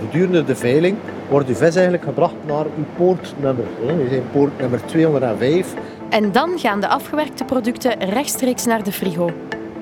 gedurende 0.00 0.44
de 0.44 0.56
veiling 0.56 0.96
wordt 1.28 1.48
uw 1.48 1.54
vis 1.54 1.74
eigenlijk 1.74 2.04
gebracht 2.04 2.34
naar 2.46 2.64
uw 2.64 2.84
poortnummer. 2.96 3.64
We 3.86 4.06
zijn 4.08 4.22
poort 4.32 4.58
nummer 4.58 4.80
205. 4.86 5.74
En 6.08 6.32
dan 6.32 6.58
gaan 6.58 6.80
de 6.80 6.88
afgewerkte 6.88 7.44
producten 7.44 8.10
rechtstreeks 8.10 8.64
naar 8.64 8.82
de 8.82 8.92
frigo. 8.92 9.30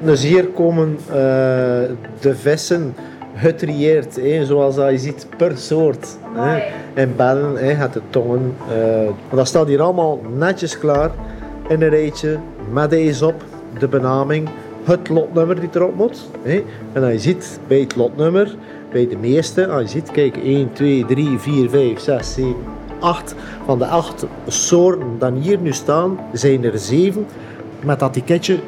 Dus 0.01 0.23
hier 0.23 0.47
komen 0.47 0.99
eh, 1.07 1.15
de 2.21 2.35
vissen 2.35 2.95
getrieerd, 3.39 4.17
hè, 4.17 4.45
zoals 4.45 4.75
dat 4.75 4.91
je 4.91 4.99
ziet, 4.99 5.27
per 5.37 5.57
soort. 5.57 6.19
Hè. 6.33 6.63
In 7.03 7.13
bellen, 7.17 7.57
hè, 7.57 7.75
gaat 7.75 7.93
de 7.93 8.01
tongen. 8.11 8.55
maar 9.29 9.37
dat 9.37 9.47
staat 9.47 9.67
hier 9.67 9.81
allemaal 9.81 10.21
netjes 10.37 10.79
klaar 10.79 11.11
in 11.69 11.83
een 11.83 11.89
rijtje 11.89 12.39
met 12.73 12.91
deze 12.91 13.27
op, 13.27 13.45
de 13.79 13.89
benaming, 13.89 14.49
het 14.85 15.09
lotnummer 15.09 15.61
die 15.61 15.69
erop 15.73 15.95
moet. 15.95 16.29
Hè. 16.43 16.65
En 16.93 17.03
als 17.03 17.13
je 17.13 17.19
ziet 17.19 17.61
bij 17.67 17.81
het 17.81 17.97
lotnummer, 17.97 18.55
bij 18.91 19.09
de 19.09 19.17
meeste, 19.17 19.67
als 19.67 19.83
je 19.83 19.89
ziet, 19.89 20.11
kijk, 20.11 20.37
1, 20.37 20.73
2, 20.73 21.05
3, 21.05 21.39
4, 21.39 21.71
5, 21.71 22.01
6, 22.01 22.35
7, 22.35 22.55
8. 23.01 23.35
Van 23.65 23.79
de 23.79 23.87
8 23.87 24.27
soorten 24.47 25.35
die 25.35 25.43
hier 25.43 25.59
nu 25.59 25.73
staan, 25.73 26.19
zijn 26.33 26.65
er 26.65 26.79
7 26.79 27.27
met 27.85 27.99
dat 27.99 28.17
etiketje 28.17 28.59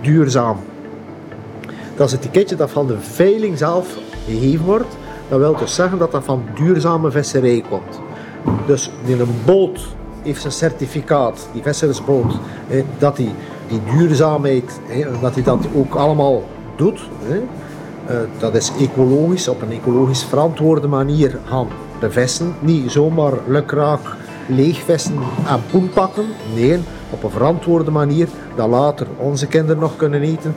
duurzaam. 0.00 0.56
Dat 1.96 2.06
is 2.06 2.12
het 2.12 2.24
etiketje 2.24 2.56
dat 2.56 2.70
van 2.70 2.86
de 2.86 3.00
veiling 3.00 3.58
zelf 3.58 3.98
gegeven 4.26 4.64
wordt. 4.64 4.96
Dat 5.28 5.38
wil 5.38 5.56
dus 5.56 5.74
zeggen 5.74 5.98
dat 5.98 6.12
dat 6.12 6.24
van 6.24 6.44
duurzame 6.54 7.10
visserij 7.10 7.64
komt. 7.68 8.00
Dus 8.66 8.90
in 9.04 9.20
een 9.20 9.34
boot 9.44 9.86
heeft 10.22 10.40
zijn 10.40 10.52
certificaat, 10.52 11.48
die 11.52 11.62
vissersboot, 11.62 12.34
dat 12.98 13.16
hij 13.16 13.34
die 13.68 13.80
duurzaamheid, 13.96 14.80
dat 15.20 15.34
hij 15.34 15.42
dat 15.42 15.66
ook 15.74 15.94
allemaal 15.94 16.42
doet. 16.76 17.00
Eh, 17.28 18.16
dat 18.38 18.54
is 18.54 18.72
ecologisch, 18.80 19.48
op 19.48 19.62
een 19.62 19.72
ecologisch 19.72 20.24
verantwoorde 20.24 20.86
manier 20.86 21.38
gaan 21.44 21.68
bevissen. 22.00 22.54
Niet 22.60 22.90
zomaar 22.90 23.32
lukraak 23.46 24.00
leegvissen 24.48 25.18
en 25.46 25.60
poen 25.70 25.90
pakken. 25.90 26.24
Nee, 26.54 26.78
op 27.10 27.22
een 27.22 27.30
verantwoorde 27.30 27.90
manier 27.90 28.28
dat 28.56 28.68
later 28.68 29.06
onze 29.16 29.46
kinderen 29.46 29.80
nog 29.80 29.96
kunnen 29.96 30.22
eten. 30.22 30.54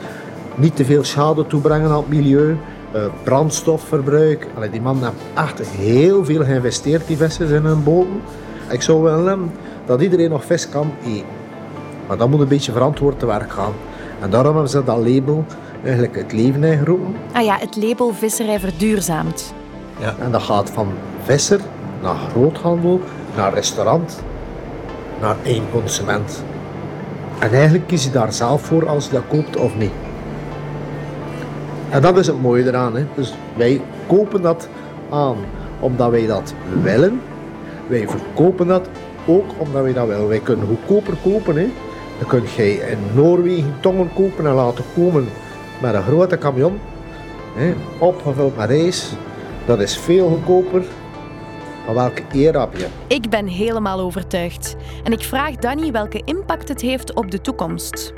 Niet 0.60 0.76
te 0.76 0.86
veel 0.86 1.04
schade 1.04 1.48
toebrengen 1.48 1.90
aan 1.90 1.98
het 1.98 2.10
milieu. 2.10 2.58
eh, 2.92 3.02
brandstofverbruik. 3.24 4.48
Allee, 4.56 4.70
die 4.70 4.82
mannen 4.82 5.04
hebben 5.04 5.22
echt 5.36 5.70
heel 5.70 6.26
veel 6.26 6.44
geïnvesteerd, 6.44 7.08
die 7.08 7.18
vissers 7.18 7.50
in 7.50 7.66
hun 7.66 7.84
boten. 7.84 8.22
Ik 8.70 8.82
zou 8.82 9.04
willen 9.04 9.52
dat 9.86 10.02
iedereen 10.02 10.30
nog 10.30 10.46
vis 10.46 10.70
kan 10.70 10.92
eten. 11.06 11.26
Maar 12.08 12.18
dat 12.18 12.30
moet 12.30 12.40
een 12.40 12.48
beetje 12.48 12.72
verantwoord 12.72 13.20
te 13.20 13.26
werk 13.26 13.52
gaan. 13.52 13.74
En 14.22 14.30
daarom 14.30 14.54
hebben 14.54 14.72
ze 14.72 14.84
dat 14.84 14.98
label 14.98 15.46
eigenlijk 15.84 16.16
het 16.16 16.34
leven 16.34 16.64
ingeroepen. 16.64 17.16
Ah 17.32 17.44
ja, 17.44 17.58
het 17.60 17.76
label 17.76 18.14
visserij 18.14 18.60
verduurzaamt. 18.60 19.54
Ja. 20.00 20.16
En 20.20 20.32
dat 20.32 20.42
gaat 20.42 20.70
van 20.70 20.88
visser 21.24 21.60
naar 22.02 22.16
groothandel, 22.32 23.02
naar 23.36 23.54
restaurant, 23.54 24.24
naar 25.22 25.36
één 25.44 25.64
consument. 25.72 26.44
En 27.40 27.52
eigenlijk 27.52 27.88
kies 27.88 28.04
je 28.04 28.12
daar 28.12 28.34
zelf 28.34 28.62
voor 28.62 28.88
als 28.88 29.06
je 29.06 29.12
dat 29.12 29.24
koopt 29.30 29.58
of 29.58 29.76
niet. 29.78 29.92
En 31.90 32.02
dat 32.02 32.18
is 32.18 32.28
het 32.28 32.42
mooie 32.42 32.66
eraan. 32.66 32.96
Hè. 32.96 33.06
Dus 33.16 33.34
wij 33.56 33.82
kopen 34.08 34.42
dat 34.42 34.70
aan 35.10 35.38
omdat 35.80 36.12
wij 36.12 36.28
dat 36.28 36.54
willen. 36.82 37.22
Wij 37.88 38.08
verkopen 38.08 38.68
dat 38.68 38.90
ook 39.26 39.46
omdat 39.58 39.84
wij 39.84 39.94
dat 39.94 40.08
willen. 40.08 40.28
Wij 40.28 40.40
kunnen 40.40 40.68
goedkoper 40.68 41.14
kopen. 41.24 41.56
Hè. 41.56 41.68
Dan 42.20 42.28
kun 42.28 42.44
je 42.56 42.74
in 42.74 42.98
Noorwegen 43.14 43.74
tongen 43.80 44.14
kopen 44.14 44.46
en 44.46 44.54
laten 44.54 44.84
komen 44.96 45.28
met 45.82 45.94
een 45.94 46.04
grote 46.04 46.38
camion. 46.38 46.80
Hè, 47.56 47.74
opgevuld 47.98 48.58
met 48.58 48.70
ijs. 48.70 49.12
Dat 49.66 49.80
is 49.80 49.98
veel 49.98 50.28
goedkoper. 50.28 50.84
Maar 51.86 51.96
welke 51.96 52.24
eer 52.32 52.60
heb 52.60 52.78
je? 52.78 52.88
Ik 53.08 53.30
ben 53.30 53.48
helemaal 53.48 54.00
overtuigd. 54.00 54.76
En 55.04 55.12
ik 55.12 55.22
vraag 55.22 55.56
Danny 55.56 55.92
welke 55.92 56.22
impact 56.26 56.68
het 56.68 56.82
heeft 56.82 57.14
op 57.14 57.32
de 57.32 57.42
toekomst. 57.42 58.14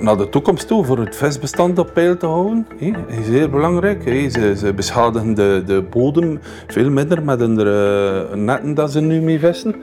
Naar 0.00 0.16
de 0.16 0.28
toekomst 0.28 0.66
toe 0.66 0.84
voor 0.84 0.98
het 0.98 1.16
visbestand 1.16 1.78
op 1.78 1.90
peil 1.94 2.16
te 2.16 2.26
houden. 2.26 2.66
is 2.78 3.26
zeer 3.26 3.50
belangrijk. 3.50 4.02
Ze, 4.02 4.54
ze 4.56 4.72
beschadigen 4.74 5.34
de, 5.34 5.62
de 5.66 5.84
bodem 5.90 6.38
veel 6.66 6.90
minder 6.90 7.22
met 7.22 7.40
hun 7.40 7.58
eh, 7.58 8.34
netten 8.34 8.74
dat 8.74 8.92
ze 8.92 9.00
nu 9.00 9.20
mee 9.20 9.38
vissen. 9.38 9.74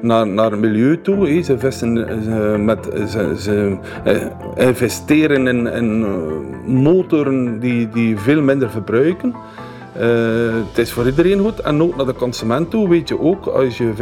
Naar, 0.00 0.26
naar 0.26 0.50
het 0.50 0.60
milieu 0.60 1.00
toe. 1.00 1.42
Ze, 1.42 1.58
vissen, 1.58 1.92
met, 2.64 2.88
ze, 3.08 3.34
ze 3.38 3.76
eh, 4.04 4.66
investeren 4.66 5.46
in, 5.46 5.66
in 5.66 6.04
eh, 6.04 6.72
motoren 6.72 7.60
die, 7.60 7.88
die 7.88 8.18
veel 8.18 8.42
minder 8.42 8.70
verbruiken. 8.70 9.34
Eh, 9.94 10.54
het 10.68 10.78
is 10.78 10.92
voor 10.92 11.06
iedereen 11.06 11.40
goed. 11.40 11.60
En 11.60 11.82
ook 11.82 11.96
naar 11.96 12.06
de 12.06 12.14
consument 12.14 12.70
toe 12.70 12.88
weet 12.88 13.08
je 13.08 13.20
ook, 13.20 13.46
als 13.46 13.78
je 13.78 13.92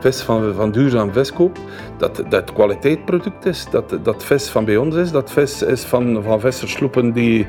vis 0.00 0.20
van, 0.20 0.54
van 0.54 0.70
duurzaam 0.70 1.12
vis 1.12 1.32
koopt, 1.32 1.60
dat 1.98 2.22
dat 2.28 2.52
kwaliteitproduct 2.52 3.46
is. 3.46 3.66
Dat 3.70 3.98
dat 4.02 4.24
vis 4.24 4.48
van 4.48 4.64
bij 4.64 4.76
ons 4.76 4.94
is. 4.94 5.10
Dat 5.10 5.30
vis 5.30 5.62
is 5.62 5.82
van, 5.82 6.22
van 6.22 6.40
vissersloepen 6.40 7.12
die 7.12 7.46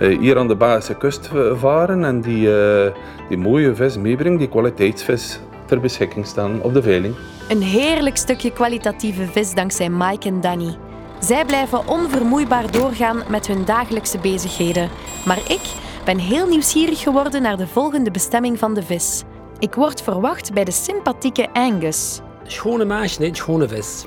eh, 0.00 0.18
hier 0.18 0.38
aan 0.38 0.48
de 0.48 0.56
Baarse 0.56 0.94
kust 0.94 1.30
varen 1.54 2.04
en 2.04 2.20
die, 2.20 2.56
eh, 2.56 2.92
die 3.28 3.38
mooie 3.38 3.74
vis 3.74 3.96
meebrengen, 3.96 4.38
die 4.38 4.48
kwaliteitsvis 4.48 5.40
ter 5.66 5.80
beschikking 5.80 6.26
staan 6.26 6.62
op 6.62 6.74
de 6.74 6.82
veiling. 6.82 7.14
Een 7.48 7.62
heerlijk 7.62 8.16
stukje 8.16 8.52
kwalitatieve 8.52 9.26
vis 9.26 9.54
dankzij 9.54 9.88
Mike 9.88 10.28
en 10.28 10.40
Danny. 10.40 10.76
Zij 11.20 11.44
blijven 11.44 11.88
onvermoeibaar 11.88 12.70
doorgaan 12.70 13.22
met 13.28 13.46
hun 13.46 13.64
dagelijkse 13.64 14.18
bezigheden. 14.18 14.88
Maar 15.24 15.38
ik 15.48 15.60
ben 16.04 16.18
heel 16.18 16.48
nieuwsgierig 16.48 17.00
geworden 17.00 17.42
naar 17.42 17.56
de 17.56 17.66
volgende 17.66 18.10
bestemming 18.10 18.58
van 18.58 18.74
de 18.74 18.82
vis. 18.82 19.22
Ik 19.58 19.74
word 19.74 20.02
verwacht 20.02 20.52
bij 20.52 20.64
de 20.64 20.70
sympathieke 20.70 21.48
Angus, 21.52 22.20
Schone 22.46 22.84
maasje, 22.84 23.20
nee, 23.20 23.34
schone 23.34 23.68
vis. 23.68 24.04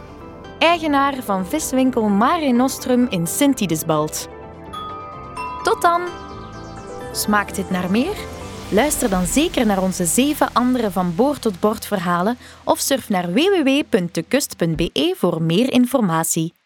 eigenaar 0.60 1.14
van 1.24 1.46
viswinkel 1.46 2.10
Mare 2.10 2.52
Nostrum 2.52 3.08
in 3.10 3.28
Sint-Idesbald. 3.28 4.28
Tot 5.64 5.82
dan! 5.82 6.02
Smaakt 7.12 7.56
dit 7.56 7.70
naar 7.70 7.92
meer? 7.92 8.16
Luister 8.70 9.10
dan 9.10 9.26
zeker 9.26 9.66
naar 9.66 9.82
onze 9.82 10.06
zeven 10.06 10.50
andere 10.54 10.92
van 10.92 11.16
boord 11.16 11.42
tot 11.42 11.60
bord 11.60 11.86
verhalen 11.86 12.38
of 12.64 12.80
surf 12.80 13.10
naar 13.10 13.34
www.dekust.be 13.34 15.14
voor 15.18 15.42
meer 15.42 15.72
informatie. 15.72 16.57